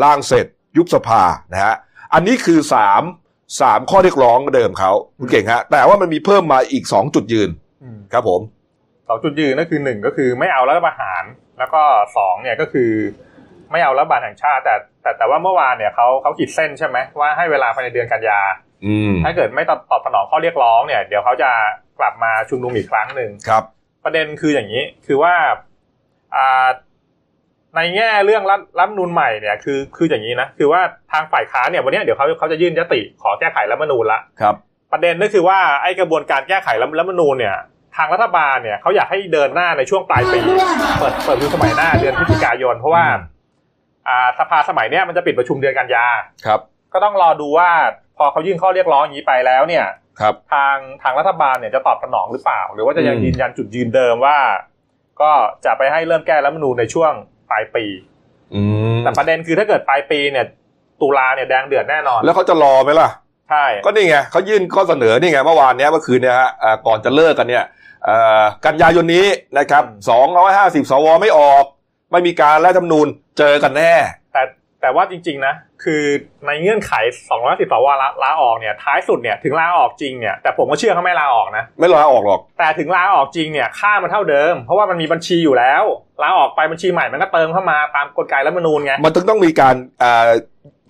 [0.03, 1.75] ร่างเสร็จยุบสภานะฮะ
[2.15, 3.03] อันนี้คือสาม
[3.61, 7.51] สามข้อเรียกร้องเดิมเขาคุณเก่งฮะแต่ว่ามันมีเพิ่มมาอีกสองจุดยืน
[7.83, 8.41] อืมครับผม
[9.09, 11.25] สองจุดยืนก็คือหนึ่งก็คือไม่เอารัฐประหาร
[11.59, 11.83] แล้วก็
[12.17, 12.91] สองเนี่ยก็คือ
[13.73, 18.41] ไม่เอารัฐบาลแห่งชาติ แต่แต่แต่ว่าเมื่อวานเนี่ยเขาเขาขีดเส้นใช่ไหมว่าให้เวลาภายในเดือนกันยา
[18.87, 21.51] อืมถ้าเกิดไม่ตอบตอบสนองข้อเรียกร้องเนี่ยเดี๋ยวเขาจะ
[21.99, 23.65] กลับมาชุมนุมอีกครั้งหนึ่งครับ
[24.05, 25.35] ประเด็นคืออย่างนี้คือว่า
[26.37, 26.69] อ่า
[27.77, 30.81] ในแง่เรื่องรัฐรัฐธรรมนูญใหม่เนี่ยคือคืออย่างนี้นะคือว่า
[31.13, 34.55] ทางฝ่ายค้านเนี่ยวันเนี้ยเดี๋ยวเขาเขาจะยื่นยติขอแก้ไขรัฐธรรมนูญละครับ
[34.93, 37.57] ประเด็นก็คือว่าไอ้กระบวนการแก้ไขรัฐธรรมนูญเนี่ย
[37.97, 40.41] ทางรัฐบาลเนี่ยเขาอยากให้เดินหน้าในช่วงปลายปี
[40.99, 43.23] เปิดเปิดดูสมัยหน้าเดือนพฤศจิกายน เพราะว่าอืม
[44.09, 46.07] อ่าสภาสมัยเนี้ยมันจะปิดประชุมเดือนกันยา
[46.47, 46.61] ครับ
[46.93, 47.71] ก็ต้องรอดูว่า
[48.17, 49.85] พอเขายื่นข้อเรียกร้องอย่างนี้ไปแล้วเนี่ย
[50.21, 54.39] ครับ ทางทางรัฐบาลเนี่ยจะตอบสนองหรือเปล่า หรือว่าจะยังอืมยืนยันจุดยืนเดิมว่า
[55.21, 55.33] ก็
[55.65, 57.13] จะไปให้เริ่มแก้รัฐธรรมนูญในช่วง
[57.51, 57.85] ปลายปี
[58.55, 58.63] อื
[58.97, 60.47] มแต่ประเด็นคือถ้าเกิดปลายปีเนี่ย
[61.01, 63.09] ตุลาเนี่ยแดงเดือดแน่นอน แล้วเขาจะรอไหมล่ะ
[63.51, 67.65] ใช่ก็นี่ไงเขายื่นข้อเสนอนี่ไงเมื่อวานเนี้ยเมื่อคืนเนี่ยฮะอ่าก่อนจะเลิกกันเนี่ย
[68.05, 69.27] เอ่อกันยายนนี้
[69.59, 69.85] นะครับ
[70.83, 71.65] 250สวไม่ออก
[72.13, 73.07] ไม่มีการรัฐธรรมนูญ
[73.39, 73.93] เจอกันแน่
[74.33, 74.43] แต่
[74.81, 76.03] แต่ว่าจริง ๆ นะ คือ
[76.47, 76.93] ในเงื่อนไข
[77.29, 85.85] 210สวลาลาออกเนี่ยท้ายสุดเนี่ยถึงลาออกจริงเนี่ยแต่ผมก็เชื่อเขาไม่ลาออกนะ ไม่ลาออกหรอก แต่ถึงลาออกจริงเนี่ยค่ามันเท่าเดิม เพราะว่ามันมีบัญชีอยู่แล้ว
[86.23, 90.29] ลาออกไปบัญชีใหม่มันก็เติมเข้ามาตามกฎไกรัฐธรรมนูญไงมันต้องต้องมีการอ่า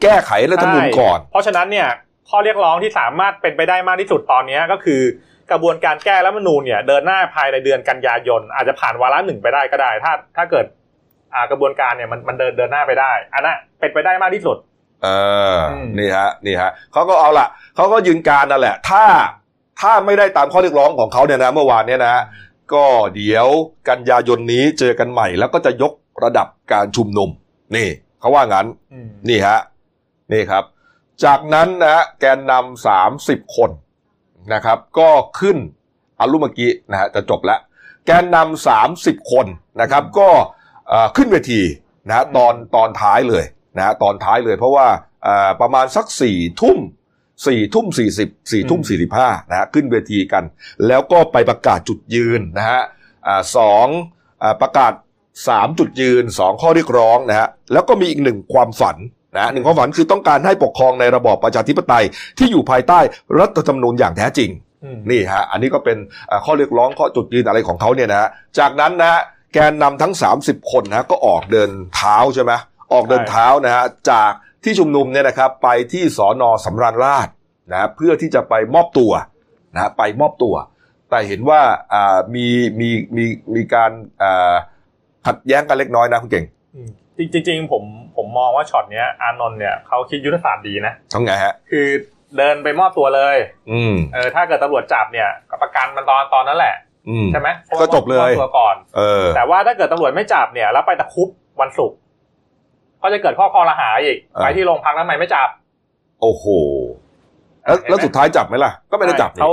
[0.03, 1.89] แก้ไขรัฐธรรมนูญก่อน เพราะฉะนั้นเนี่ย
[2.29, 5.03] ข้อเรียกร้องที่สามารถเป็นไปได้มากที่สุดตอนนี้ก็คือ
[5.51, 10.76] กระบวนการแก้รัฐธรรมนูญเนี่ยเดินหน้าภายในเดือนกันยายน อาจจะผ่านวาระหนึ่งไปได้ก็ได้ ถ้าถ้าเกิดอ่า
[11.51, 14.57] กระบวนการเนี่ยมันมันเดินเดินหน้าไปได้ อันนั้นเป็นไปได้มากที่สุด
[15.03, 15.09] เอ
[15.57, 17.47] ออมนี่ฮะนี่ฮะเขาก็เอาละ
[17.77, 19.05] เขาก็ยืนการนั่นแหละ ถ้า
[19.81, 22.23] ถ้าไม่ได้ตามข้อเรียกร้องของเขาเนี่ยนะ เมื่อวานเนี่ยนะ
[22.75, 23.47] ก็เดี๋ยว
[23.89, 25.93] กันยายนนี้เจอกันใหม่ แล้วก็จะยก
[26.25, 27.31] ระดับการชุมนุม
[27.77, 27.89] นี่
[28.21, 29.59] เขาว่างั้นอืมนี่ฮะ
[30.33, 30.65] นี่ครับ
[31.25, 33.71] จากนั้นนะฮะแกนนำสามสิบคน
[34.53, 35.09] นะครับ ก็
[35.41, 35.59] ขึ้น
[36.17, 37.61] เอารูปเมื่อกี้นะฮะจะจบแล้ว
[38.07, 39.47] แกนนำสามสิบคน
[39.81, 40.56] นะครับ ก็เอ่อ
[41.17, 41.61] ขึ้นเวที
[42.09, 43.45] นะฮะตอนตอนท้ายเลย
[43.77, 44.87] นะฮะตอนท้ายเลยเพราะว่า
[45.25, 46.79] เอ่อประมาณสักสี่ทุ่ม
[47.47, 50.45] สี่ทุ่มสี่สิบสี่ทุ่มสี่สิบห้านะฮะขึ้นเวทีกัน
[50.87, 52.81] แล้วก็ไปประกาศจุดยืนนะฮะ
[53.27, 53.87] อ่าสอง
[54.43, 54.93] อ่าประกาศ
[55.49, 58.97] สามจุดยืนสองข้อเรียกร้องนะฮะแล้วก็มีอีกหนึ่งความฝัน
[59.35, 62.05] นะฮะหนึ่งความฝันคือต้องการให้ปกครองในระบอบประชาธิปไตย
[62.39, 62.99] ที่อยู่ภายใต้
[63.39, 64.51] รัฐธรรมนูญอย่างแท้จริง
[64.85, 69.21] อืมนี่ฮะอันนี้ก็เป็นเอ่อข้อเรียกร้องข้อจุดยืนอะไรของเขาเนี่ยนะฮะจากนั้นนะฮะ
[69.55, 72.53] แกนนำทั้ง 30 คนนะก็ออกเดินเท้าใช่ไหม
[72.93, 74.33] ออกเดินเท้านะฮะจาก
[74.65, 77.29] ที่ชุมนุมเนี่ยนะครับ ไปที่สอนอสำราญราช
[77.71, 79.13] นะฮะเพื่อที่จะไปมอบตัว
[79.75, 80.55] นะฮะไปมอบตัว
[81.11, 81.61] แต่เห็นว่า
[81.93, 82.47] อ่ามี
[82.81, 83.91] มีมีมีการ
[84.23, 84.55] อ่า
[85.27, 87.85] ขัดแย้งกันเล็กน้อยนะคุณเก่งอืมจริงจริงๆผม
[88.17, 91.87] ผมมองว่าช็อตเนี้ยอานนท์เนี่ยเขาคิดยุทธศาสตร์ดีนะทั้งไงฮะ คือ
[92.37, 93.37] เดินไปมอบตัวเลย
[93.71, 96.86] อืมเออถ้าเกิดตำรวจจับเนี่ยก็ประกันมันตอนตอนนั้นแหละอืม
[97.33, 97.49] ใช่ไหม
[97.81, 101.29] ก็จบเลยมอบตัวก่อนเออ แต่ว่าถ้าเกิดตำรวจไม่จับเนี่ย แล้วไปตะครุบ
[101.61, 101.99] วันศุกร์
[103.03, 105.49] ก็จะเกิดข้อคอรหาอีกอ่าไปที่โรงพักแล้วทำไมไม่จับ
[106.23, 106.45] โอ้โห
[107.65, 109.53] แล้วแล้วสุดท้ายจับไหมล่ะ ก็ไม่ได้จับนี่เขา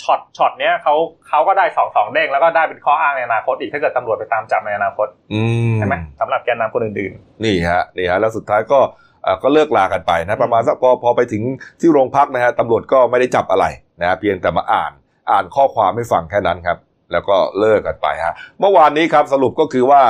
[0.00, 0.94] ช็อตช็อตเนี้ยเขา
[1.28, 5.42] เขาก็ได้สองสองเด้งแล้วก็ได้เป็นข้ออ้างในอนาคตอีกถ้าเกิดตำรวจไปตามจับในอนาคตอื
[5.72, 7.12] มใช่ไหมสำหรับแกนนำคนอื่น
[7.44, 8.78] นี่ฮะนี่ฮะแล้วสุดท้ายก็
[9.22, 11.42] เอ่อก็เลิกลากันไปนะประมาณสักพอพอไปถึง
[11.80, 13.66] ที่โรงพักนะฮะตำรวจก็ไม่ได้จับอะไร
[14.00, 14.92] นะฮะเพียงแต่มาอ่าน
[15.30, 16.78] อ่านข้อความให้ฟังแค่นั้นครับ
[17.12, 20.02] แล้วก็เลิกกันไปฮะเมื่อวานนี้ครับสรุปก็คือว่า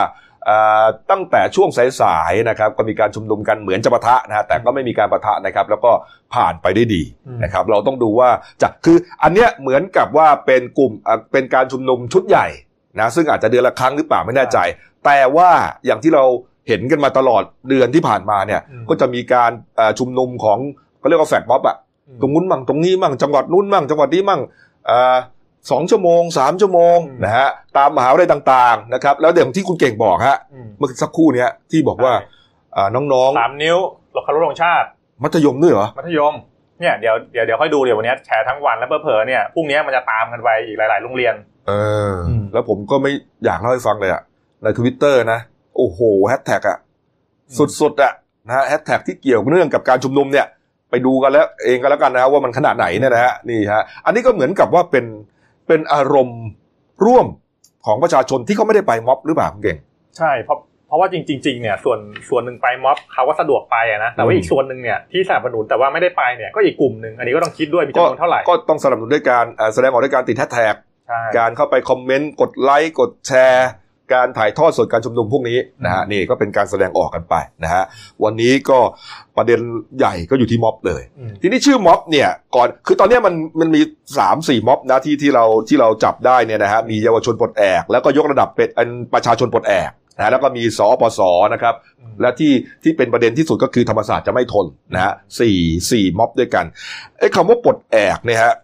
[0.45, 1.69] เอ่อตั้งแต่ช่วง
[2.01, 5.93] สายๆนะครับก็มีการชุมนุมกันเหมือนจะปะทะนะฮะแต่ก็ไม่มีการปะทะนะครับ แล้วก็
[6.35, 8.31] ผ่านไปได้ดีอืมนะครับ เราต้องดูว่า
[8.63, 12.47] จะคืออันเนี้ยเหมือนกับว่าเป็นกลุ่มเอ่อเป็นการชุมนุมชุดใหญ่
[13.01, 14.59] นะซึ่งอาจจะเดือนละครั้งหรือเปล่าไม่แน่ใจ
[15.05, 15.51] แต่ว่า
[15.87, 16.25] อย่างที่เรา
[16.69, 20.59] เห็นกันมาตลอดเดือนที่ผ่านมาเนี่ยอืมก็จะมีการเอ่อชุมนุมของ
[20.99, 24.66] เขาเรียกว่าแฟกม็อบอะๆตรงนู้นมั่งตรงนี้มั่งจังหวัดนู้นมั่งจังหวัดนี้มั่งเอ่อ
[25.71, 32.13] สองชั่วโมงสามชั่วโมงอืมนะฮะตามมหาวิทยาลัยต่างๆนะครับแล้วเดี๋ยวที่คุณเก่งบอกฮะอืมเมื่อสักครู่เนี้ยที่บอกว่า
[32.77, 33.79] อ่าน้องสามนิ้ว
[34.13, 36.35] หลบคารุธงชาติๆมัธยมด้วยเหรอมัธยม
[36.81, 41.35] เนี่ยเดี๋ยวเดี๋ยวเดี๋ยวค่อยดูเดี๋ยววันนี้แชร์ทั้งวันแล้วเผลอๆเนี่ยพรุ่งนี้มันจะตามกันไปอีกหลาย ๆ โรงเรียน
[41.69, 41.73] เอ
[42.11, 43.13] ออมแล้วผมก็ไม่
[43.45, 44.23] อยากเล่าให้ฟังเลยอะ
[44.63, 45.41] ในทวิตเตอร์นะ
[45.77, 46.79] โอ้โหแฮชแท็กอะ
[47.81, 48.13] สุดๆอะ
[48.47, 50.47] นะฮะแฮชแท็กที่เกี่ยวเนื่องกับการชุมนุมเนี่ย
[50.91, 55.07] ไปดูกันแล้วเองก็แล้วกันนะฮะว่ามันขนาดไหนเนี่ยนะฮะนี่ฮะอันนี้ก็เหมือนกับว่าเป็น
[55.69, 56.43] เป็นอารมณ์
[57.05, 57.27] ร่วม
[57.87, 59.79] ของประชาชนที่เขาไม่ได้ไปม็อบหรือเปล่าคุณเก่ง
[60.19, 70.75] ใช่เพราะเพราะว่าจริงๆเนี่ยส่วนส่วนหนึ่งไปม็อบเขาก็สะดวกไปอะนะแต่ว่าอืมอีกส่วนหนึ่งเนี่ยที่สนับสนุนแต่ว่าไม่ได้ไปเนี่ยก็อีกกลุ่มหนึ่งอันนี้ก็ต้องคิดด้วยมีจำนวนเท่าไหร่ก็ต้องสนับสนุนด้วยการเอ่อแสดงออกด้วยการติดแฮชแท็ก
[71.09, 73.69] ใช่การเข้าไปคอมเมนต์กดไลค์กดแชร์
[74.13, 77.85] การถ่ายทอดสดการชุมนุมพวกนี้นะฮะนี่ก็เป็นการแสดงออกกันไปนะฮะ
[78.25, 78.79] วันนี้ก็
[79.37, 79.61] ประเด็น
[79.99, 83.81] ใหญ่ก็อยู่ที่ม็อบเลยอืมทีนี้ชื่อม็อบเนี่ยก่อนคือตอนเนี้ยมันมันมี
[84.19, 91.21] สามสี่ม็อบนะที่ที่เราที่เราจับได้เนี่ยนะฮะมีเยาวชนปลดแอก แล้วก็ยกระดับเป็นอันประชาชนปลดแอกนะแล้วก็มีสอปส
[91.55, 91.75] นะครับ
[92.21, 95.59] และที่ที่เป็นประเด็นที่สุดก็คือธรรมศาสตร์จะไม่ทนนะฮะสี่
[95.91, 96.65] สี่ม็อบด้วยกัน
[97.19, 98.55] ไอ้คำว่าปลดแอกเนี่ยฮะ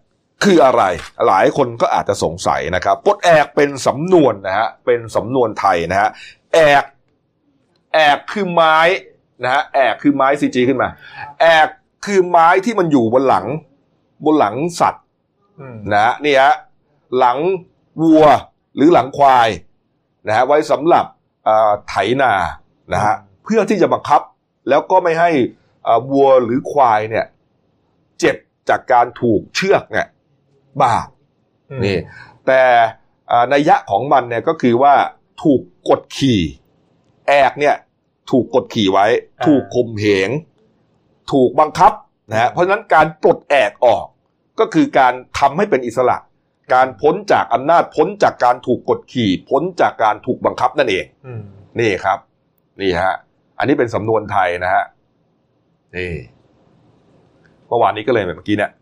[0.43, 0.83] คืออะไร
[1.27, 6.11] หลายคนก็อาจจะสงสัยนะครับปลดแอกเป็นสำนวนนะฮะเป็นสำนวนไทยนะฮะ
[6.55, 6.85] แอก
[7.95, 8.79] แอกคือไม้
[9.43, 10.89] นะฮะแอกคือไม้ซีจีขึ้นมา
[11.41, 11.69] แอก
[12.05, 13.47] คือไม้ที่มันอยู่บนหลัง
[14.25, 15.05] บนหลังสัตว์
[15.93, 16.55] นะฮะนี่ฮะ
[17.19, 17.39] หลัง
[18.03, 18.25] วัว
[18.77, 19.49] หรือหลังควาย
[20.27, 21.05] นะฮะไว้สำหรับ
[21.89, 22.33] ไถนา
[22.93, 24.21] นะฮะเพื่อที่จะบังคับ
[24.69, 25.31] แล้วก็ไม่ให้
[26.11, 27.27] วัวหรือควายเนี่ย
[28.21, 28.37] เจ็บ
[28.69, 30.07] จากการถูกเชือกเนี่ย
[30.83, 31.09] บาด
[31.71, 31.97] อืมนี่
[32.47, 32.63] แต่
[33.31, 34.95] อ่านัยยะของมันเนี่ยก็คือว่า
[35.43, 36.41] ถูกกดขี่
[37.29, 37.77] แอกเนี่ย
[38.31, 39.07] ถูกกดขี่ไว้
[39.47, 40.31] ถูกข่มเหง
[41.33, 41.93] ถูกบังคับ
[42.31, 44.05] นะฮะเพราะฉะนั้นการปลดแอกออก
[44.61, 46.17] ก็คือการทำให้เป็นอิสระ
[46.75, 51.43] การพ้นจากอำนาจพ้นจากการถูกกดขี่ พ้นจากการถูกบังคับนั่นเองอืม
[51.81, 52.19] นี่ครับ
[52.81, 53.15] นี่ฮะ
[53.59, 54.85] อันนี้เป็นสำนวนไทยนะฮะ
[55.97, 56.13] นี่
[57.69, 58.82] เมื่อวานนี้ก็เลยแบบเมื่อกี้เนี่ยอ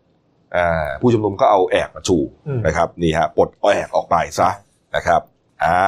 [1.01, 4.49] ผู้ชุมนุมก็เอาแอกมาชูอืมนะครับนี่ฮะปลดแอกออกไปซะ
[4.95, 5.21] นะครับ
[5.63, 5.79] อ่า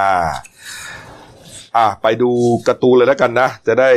[1.76, 2.30] อ่าไปดู
[2.67, 3.89] การ์ตูนเลยแล้วกันนะ จะได้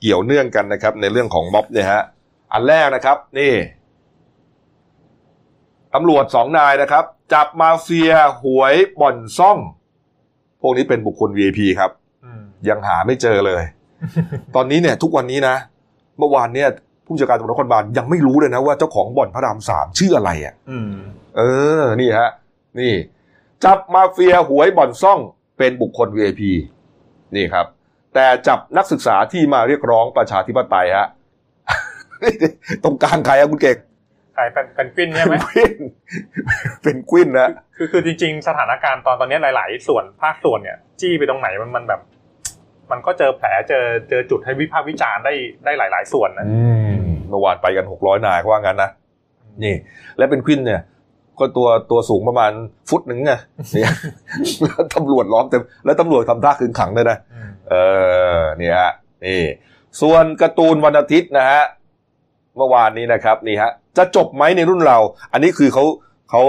[0.00, 2.02] เกี่ยวเนื่องกันนะครับ ในเรื่องของม็อบเนี่ยฮะ
[2.52, 3.52] อันแรกนะครับ นี่
[5.94, 9.58] ตำรวจสองนายนะครับ จับมาเฟียหวยบ่อนซ่อง
[10.60, 11.90] พวกนี้เป็นบุคคล VIP ครับ
[12.24, 13.62] อืมยังหาไม่เจอเลย
[14.54, 15.56] ตอนนี้เนี่ย ทุกวันนี้นะ
[16.18, 16.68] เมื่อวานเนี่ย
[17.10, 20.92] ผู้จัดการตำรวจนครบาลยังไม่รู้เลยนะว่าเจ้าของบ่อนพระรามสามชื่ออะไรอะอืม
[21.36, 21.42] เอ
[21.80, 22.30] อ นี่ฮะ
[22.80, 22.94] นี่
[23.64, 25.18] จับมาเฟียหวยบ่อนซ่อง
[25.58, 26.42] เป็นบุคคล VIP
[27.36, 27.66] นี่ครับ
[28.14, 31.08] แต่จับนักศึกษาที่มาเรียกร้องประชาธิปไตยฮะ
[32.84, 33.76] ตรงกลางใครอะคุณเก่ง
[34.34, 35.82] ใครเป็นเป็นกวินเนี่ยไหมเป็นกวิน
[36.82, 42.00] เป็นกวินนะคือคือจริง ๆ สถานการณ์ตอนตอนนี้หลาย ๆ ส่วนภาคส่วนเนี่ย จี้ไปตรงไหนมันมันแบบ
[42.90, 46.99] มันก็เจอแผลเจอเจอจุดให้วิพากษ์วิจารณ์ได้ได้หลาย ๆ ส่วนนะอืม
[47.30, 48.90] เมื่อวานไปกันหกร้อยนายเขาว่างั้นนะ
[49.62, 49.74] นี่
[50.16, 50.80] และเป็นกวินเนี่ย
[51.38, 52.52] ก็ตัวตัวสูงประมาณ
[52.88, 53.32] ฟุตหนึ่งไง
[53.74, 53.90] เนี่ย
[54.62, 57.74] แล้วตำรวจล้อมเต็มแล้วตำรวจทำท่าขึงขังด้วยนะอืมเอ
[58.36, 58.90] อเนี่ยฮะ
[59.26, 59.42] นี่
[60.00, 61.62] ส่วนการ์ตูนวันอาทิตย์นะฮะ
[62.56, 64.98] เมื่อวานนี้นะครับนี่ฮะจะจบไหมในรุ่นเรา
[65.32, 65.84] อันนี้คือเขา
[66.30, 66.42] เขา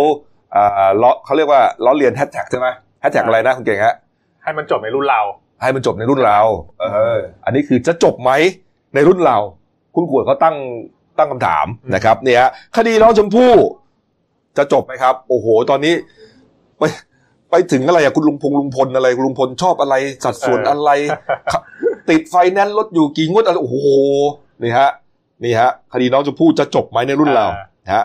[0.55, 2.67] อ่าล้อเขาเรียกว่าล้อเลียนแฮชแท็กใช่ไหม
[3.01, 3.95] แฮชแท็กอะไรนะคุณเก่งฮะ
[4.43, 5.21] ให้มันจบในรุ่นเรา
[5.61, 6.39] ให้มันจบในรุ่นเรา
[6.81, 8.31] เออ อันนี้คือจะจบไหม
[8.95, 9.37] ในรุ่นเรา
[9.95, 10.55] คุณขวดเขาตั้ง
[11.17, 13.53] ตั้งคำถามอืมนะครับ เนี่ยฮะคดีน้องชมพู่
[14.57, 15.93] จะจบไหมครับ โอ้โห ตอนนี้
[16.79, 16.83] ไป
[17.51, 20.89] ไปถึงอะไรอะคุณลุงพงลุงพลอะไรคุณลุงพลชอบอะไร สัดส่วนอะไร
[22.09, 23.77] ติดไฟแนนซ์รถอยู่กี่งวดอะไรโอ้โห
[24.63, 24.89] นี่ฮะ
[25.43, 28.03] นี่ฮะ คดีน้องชมพู่จะจบไหมในรุ่นเราอ่าฮะ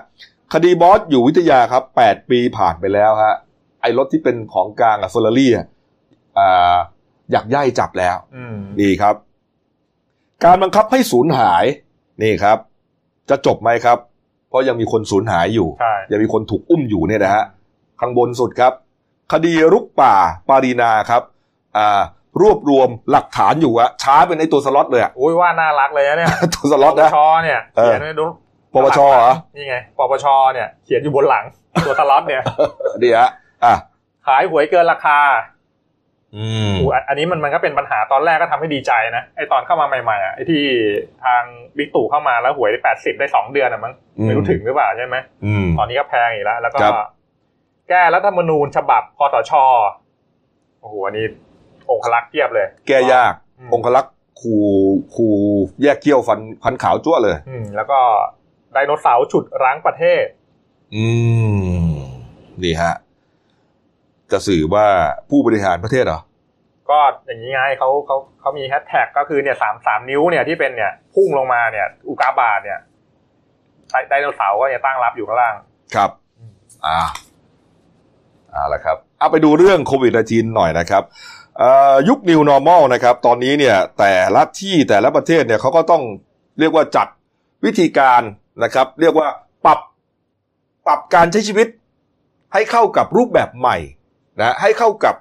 [0.53, 3.35] คดีบอสอยู่วิทยาครับแปดปีผ่านไปแล้วฮะ
[3.83, 5.66] ไอ้รถที่เป็นของกลางอะเฟอร์รารี่อะ
[6.38, 6.77] อ่า
[7.33, 9.14] อยากย่ายจับแล้วอืมนี่ครับ
[10.44, 11.64] การบังคับให้สูญหาย
[12.22, 12.59] นี่ครับ
[13.31, 13.99] จะจบไหมครับ
[14.49, 17.44] เพราะยังมีคนสูญหายอยู่ใช่ยังมีคนถูกอุ้มอยู่เนี่ยนะฮะ
[18.01, 18.72] ข้างบนสุดครับ
[19.33, 20.14] คดีรุกป่า
[20.49, 21.22] ปารีนาครับ
[21.79, 22.01] อ่า
[22.40, 28.27] รวบรวมหลักฐานอยู่อะช้าเป็นไอตัวสล็อตเลยอะอุ้ยว่าน่ารักเลยนะเนี่ยตัวสล็อตปนะปชเนี่ยเออเขียนไว้ดู
[28.75, 31.44] ปปชเหรอนี่ไงปปชเนี่ยเขียนอยู่บนหลัง
[31.87, 32.42] ตัวสล็อตเนี่ย
[33.03, 33.31] ดีฮะ
[33.64, 33.75] อะ
[34.27, 35.18] ขายหวยเกินราคา
[36.36, 40.62] อืมอูอันอันนี้มันมันก็เป็นปัญหาตอนแรกก็ทำให้ดีใจนะไอตอนเข้ามาใหม่ๆอะไอที่
[41.24, 41.42] ทาง
[41.76, 46.94] บิ๊กตู่เข้ามาแล้วหวยได้แปดสิบได้สองเดือนอะมั้งไม่รู้ถึงหรือเปล่าใช่ไหมอืมตอนนี้ก็แพงอีกแล้ว แล้วก็ครับ
[47.88, 49.52] แก้รัฐธรรมนูญฉบับคอสช
[50.80, 51.26] โอ้โหอันนี้
[51.90, 54.54] องคลักษ์เทียบเลย แก้ยากอืมองคลักษ์คู
[55.14, 55.26] คู
[55.82, 57.98] แยกเขี้ยวฟันฟันขาวจ้วเลย อืมแล้วก็
[58.72, 60.24] ไดโนเสาร์ฉุดร้างประเทศ
[60.94, 61.06] อื
[61.86, 61.90] ม
[62.62, 62.94] นี่ฮะ
[64.32, 64.86] จะสื่อว่า
[65.30, 66.20] ผู้บริหารประเทศเหรอ
[66.90, 72.78] ก็อย่างนี้ไงเขาเขาเขามีแฮชแท็กก็คือเนี่ยสามสามนิ้วเนี่ยที่เป็นเนี่ยพุ่งลงมาเนี่ย อุกาบาตเนี่ย
[73.90, 75.54] ไดไดโนเสาร์ก็เนี่ยตั้งรับอยู่ข้างล่าง
[75.94, 76.10] ครับ
[76.86, 77.00] อ่า
[78.50, 81.02] เอาละครับ เอาไปดูเรื่องโควิด -19 หน่อยนะครับ
[81.58, 86.02] เอ่อยุค New Normal นะครับ ตอนนี้เนี่ยแต่ละที่แต่ละประเทศเนี่ยเขาก็ต้อง
[86.58, 87.08] เรียกว่าจัด
[87.64, 88.22] วิธีการ
[88.64, 89.28] นะครับ เรียกว่า
[89.64, 89.80] ปรับ
[90.86, 91.68] ปรับการใช้ชีวิต
[92.52, 93.76] ให้เข้ากับรูปแบบใหม่
[94.40, 95.14] นะให้เข้ากับ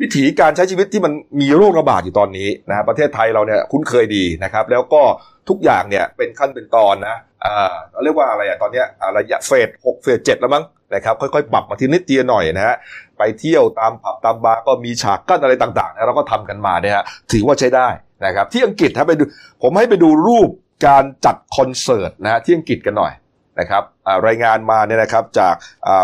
[0.00, 5.02] วิถีการใช้ชีวิตที่มันมีโรคระบาดอยู่ตอนนี้นะประเทศไทยเราเนี่ยคุ้นเคยดีนะครับ แล้วก็
[5.48, 12.76] ทุกอย่างเนี่ยเป็นขั้นเป็นตอนนะอ่าเราเรียกว่าอะไรอะตอนเนี้ยอ่าระยะเฟสหกเฟสเจ็ดแล้วมั้งนะครับค่อยๆ ปรับมาทีนิดทีละหน่อยนะฮะ
[13.18, 17.88] ไปเที่ยวตามผับตามบาร์ก็มีฉากกั้นอะไรต่างๆนะเราก็ทำกันมาเนี่ยฮะถือว่าใช้ได้
[18.26, 19.24] นะครับ ที่อังกฤษถ้าไปดู
[19.62, 20.48] ผมให้ไปดูรูป
[20.86, 23.12] การจัดคอนเสิร์ตนะฮะที่อังกฤษกันหน่อย
[23.60, 25.54] นะครับอ่ารายงานมาเนี่ยนะครับจาก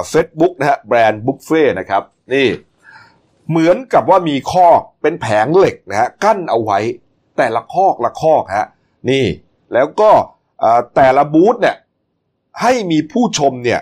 [0.08, 2.02] เฟซบุ๊กนะฮะ Brand Buffet นะครับ
[2.34, 2.48] นี่
[3.50, 6.78] เหมือนกับว่ามีคอกเป็นแผงเหล็กนะฮะกั้นเอาไว้
[7.38, 8.66] แต่ละคอกละคอกฮะ
[9.10, 9.24] นี่
[9.74, 10.10] แล้วก็
[10.62, 11.76] อ่าแต่ละบูธเนี่ย
[12.60, 13.80] ให้มีผู้ชมเนี่ย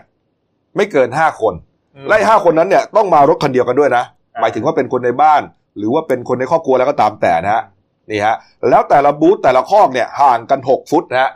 [0.77, 1.55] ไม่เกินห้าคน
[1.97, 4.05] อืมไล่ห้าคนนั้นเนี่ยต้องมารถคันเดียวกันด้วยนะ
[4.35, 5.43] อ่าหมายถึงว่าเป็นคนในบ้าน
[5.77, 7.63] หรือว่าเป็นคนในครอบครัวแล้วก็ตามแต่นะฮะ
[8.11, 8.37] นี่ฮะ
[8.69, 11.31] แล้วแต่ละบูธแต่ละคอกเนี่ยห่างกันหกฟุตนะฮะ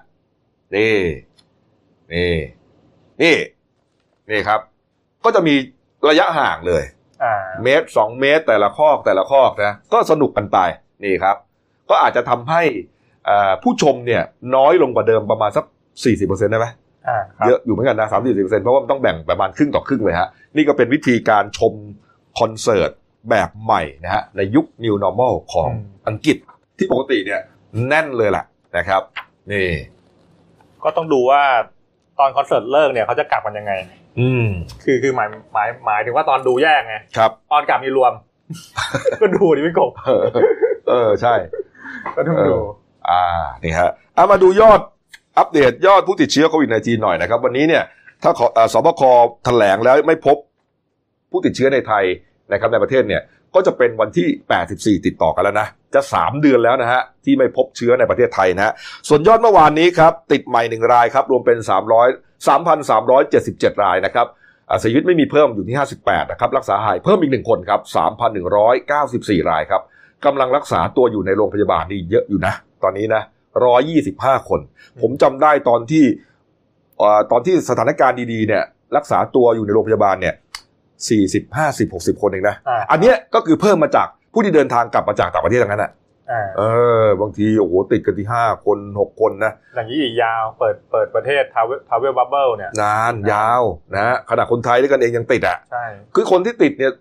[0.77, 0.97] นี่
[2.13, 2.35] นี่
[3.23, 3.37] นี่
[4.31, 4.61] นี่ครับ
[5.25, 5.55] ก็จะมี
[6.09, 6.85] ระยะห่างเลย
[7.25, 10.59] อ่าเมตรสองเมตรแต่ละคอกแต่ละคอกนะก็สนุกกันไป
[11.05, 11.37] นี่ครับ
[11.91, 12.63] ก็อาจจะทำให้
[13.29, 14.23] อ่าผู้ชมเนี่ย
[14.55, 15.65] น้อยลงกว่าเดิมประมาณสัก
[16.05, 16.67] สี่สิบเปอร์เซ็นต์ได้ไหม
[17.09, 21.73] อ่าครับเยอะอยู่เหมือนกันนะสามสี่สิบเปอร์เซ็นต์เพราะว่ามันต้องแบ่งประมาณครึ่งต่อครึ่งเลยฮะ นี่ก็เป็นวิธีการชม
[22.39, 22.91] คอนเสิร์ต
[23.31, 25.71] แบบใหม่นะฮะ ในยุค New Normal ของ
[26.09, 26.37] อังกฤษ
[26.79, 27.41] ที่ปกติเนี่ย
[27.89, 28.45] แน่นเลยแหละ
[28.77, 29.03] นะครับ
[29.53, 29.67] นี่
[30.85, 31.43] ก็ต้องดูว่า
[32.19, 33.73] ตอนคอนเสิร์ตเลิกเนี่ยเขาจะกลับกันยังไง
[34.21, 34.47] อืม
[34.85, 38.13] คือคือหมายหมายหมายถึงว่าตอนดูแยกไงครับ ตอนกลับมีรวม
[39.21, 40.25] ก็ดูดิพี่กบเออ
[40.89, 41.35] เออใช่
[42.17, 42.59] ก็ต้องดู
[43.09, 43.23] อ่า
[43.65, 44.81] นี่ฮะเอามาดูยอด
[45.39, 47.83] อัปเดตยอดผู้ติดเชื้อโควิด -19 หน่อยนะครับ วันนี้เนี่ย
[48.23, 49.03] ถ้าขอเอ่อสบค
[49.45, 50.37] แถลงแล้วไม่พบ
[51.31, 52.05] ผู้ติดเชื้อในไทย
[52.53, 53.23] นะครับในประเทศเนี่ย
[53.55, 58.73] ก็จะเป็นวันที่ 84 ติดต่อกันแล้วนะ จะ 3 เดือนแล้วนะฮะที่ไม่พบเชื้อในประเทศไทยนะฮะ
[59.09, 64.27] ส่วนยอดเมื่อวานนี้ครับติดใหม่ 1 รายครับรวมเป็น 300 3,377 รายนะครับ
[64.69, 67.81] อ่าเสียชีวิตไม่มีเพิ่มอยู่ที่ 58นะครับรักษาหายเพิ่มอีก 1 คนครับ
[68.45, 69.83] 3,194 รายครับ
[70.25, 73.23] กำลังรักษาตัวอยู่ในโรงพยาบาลนี่เยอะอยู่นะ ตอนนี้นะ
[73.85, 74.61] 125 คน
[75.01, 76.05] ผมจำได้ตอนที่
[76.99, 78.63] เอ่อตอนที่สถานการณ์ดีๆเนี่ย
[78.97, 80.35] รักษาตัวอยู่ในโรงพยาบาลเนี่ย
[81.09, 85.93] 40 50 60คนเองนะอ่าอันเนี้ยก็คือเพิ่มมาจาก ผู้ที่เดินทางกลับมาจากต่างประเทศทั้งนั้นอะ
[86.31, 86.63] อ่าเอ
[87.03, 93.63] อบางทีโอ้โหติดกันที่ห้าคนหกคนนะอย่างนี้อีกยาวเปิดเปิดประเทศ travel travel bubble เนี่ยนานยาว
[93.95, 96.93] นะฮะขนาดคนไทยด้วยกันเองยังติดอะใช่คือคนที่ติดเนี่ย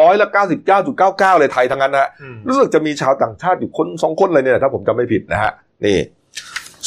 [0.00, 5.52] ร้อยละเก้าสิบเก้าจุดเก้าเก้าเลยไทยทั้งนั้นนะฮะอืมรู้สึกจะมีชาวต่างชาติอยู่คนสองคนเลยเนี่ยถ้าผมจำไม่ผิดนะฮะ
[5.84, 5.98] นี่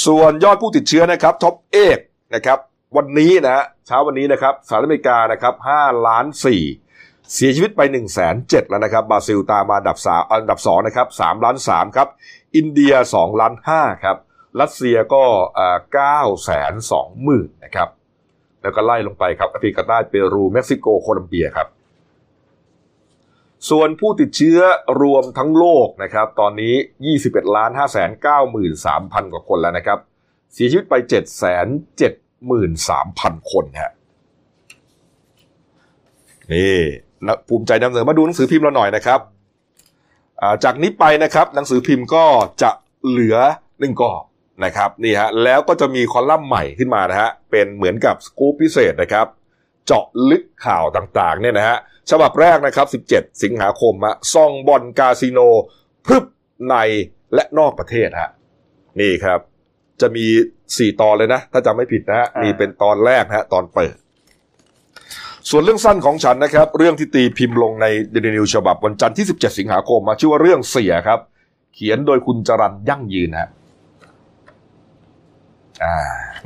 [0.05, 1.99] ส่วนยอดผู้ติดเชื้อนะครับท็อปเอก
[2.35, 2.57] นะครับ
[2.97, 6.61] วันนี้นะฮะเช้าวันนี้นะครับสหรัฐอเมริกานะครับห้าล้านสี่
[7.33, 12.07] เสียชีวิตไป1นึ่งแสนเจ็ดแล้วนะครับบราซิลตามมาอันดับสามอันดับสองนะครับสามล้านสามครับ
[12.55, 14.17] อินเดียสองล้านห้าครับ
[14.61, 15.23] รัสเซียก็
[15.93, 17.89] เก้าแสนสองหมื่นนะครับ
[18.61, 21.67] แล้วก็ไล่ลงไปครับแอฟริกาใต้เปรูเม็กซิโกโคลัมเบียครับ
[23.69, 24.59] ส่วนผู้ติดเชื้อ
[25.01, 26.73] รวมทั้งโลกนะครับ ตอนนี้
[27.15, 28.05] 21ล้าน5 9 3 0
[28.95, 29.99] 0 0 กว่าคนแล้วนะครับ
[30.53, 31.21] เสียชีวิตไป 7 7 3
[32.49, 32.53] 0
[32.91, 33.91] 0 0 คนฮะ
[36.53, 36.79] นี่
[37.49, 39.19] ภูมิใจนำเสนอมาดูหนังสือพิมพ์เราหน่อยนะครับ
[40.41, 42.25] อ่าจากนี้ไปนะครับ หนังสือพิมพ์ก็
[42.61, 42.71] จะ
[43.07, 43.37] เหลือ
[43.79, 44.23] หนึ่งกรอบ
[44.65, 49.27] นะครับนี่ฮะแล้วก็จะมีคอลัมน์ใหม่ขึ้นมานะฮะเป็นเหมือนกับสกู๊ปพิเศษนะครับ
[49.85, 51.77] เจาะลึกข่าวต่างๆเนี่ยนะฮะ
[52.11, 55.39] ฉบับแรกนะครับ 17 สิงหาคมอะซองบอลคาสิโน
[56.05, 56.25] พรึบ
[56.67, 56.75] ใน
[57.33, 58.31] และนอกประเทศฮะ
[58.99, 59.39] นี่ครับ
[60.01, 60.25] จะมี
[60.65, 63.95] 4 ตอนเลยนะ ถ้าจำไม่ผิดนะฮะอ่านี่นี่เป็นตอนแรกนะฮะตอนเปิด
[65.49, 71.19] ส่วนเรื่องสั้นของฉันนะครับ เรื่องที่ตีพิมพ์ลงในเดลินิวฉบับวันจันทร์ที่ 17 สิงหาคมมาชื่อว่าเรื่องเสียครับ
[71.75, 73.49] เขียนโดยคุณจรันยั่งยืนฮะ
[75.83, 75.97] อ่า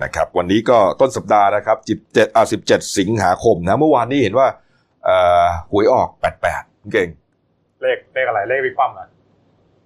[0.04, 1.78] นะครับ วันนี้ก็ต้นสัปดาห์นะครับ
[2.08, 4.48] 17อ่า17 สิงหาคมนะ เมื่อวานนี้เห็นว่า
[5.06, 6.10] เอ่อหวยออก
[6.52, 7.10] 88 เก่ง
[7.82, 9.08] เลขเลขอะไรเลขวิความอะ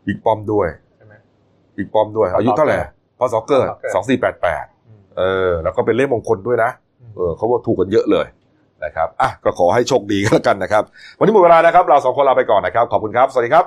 [0.06, 0.68] บิ๊กป้อมด้วย
[0.98, 1.14] ใช่ไหม
[1.78, 2.78] บิ๊กป้อมด้วย อายุเท่าไหร่
[3.20, 6.72] พอสอเกอร์พศสองสี่แปดแปดอืมเออ แล้วก็เป็นเลขมงคลด้วยนะ
[7.18, 8.26] เออเขาว่าถูกกันเยอะเลย
[8.86, 10.84] นะครับอะก็ขอให้โชคดีก็แล้วกันนะครับ
[11.18, 13.66] วันนี้หมดเวลานะครับ เราสองคนลาไปก่อนนะครับ ขอบคุณครับ สวัสดีครับ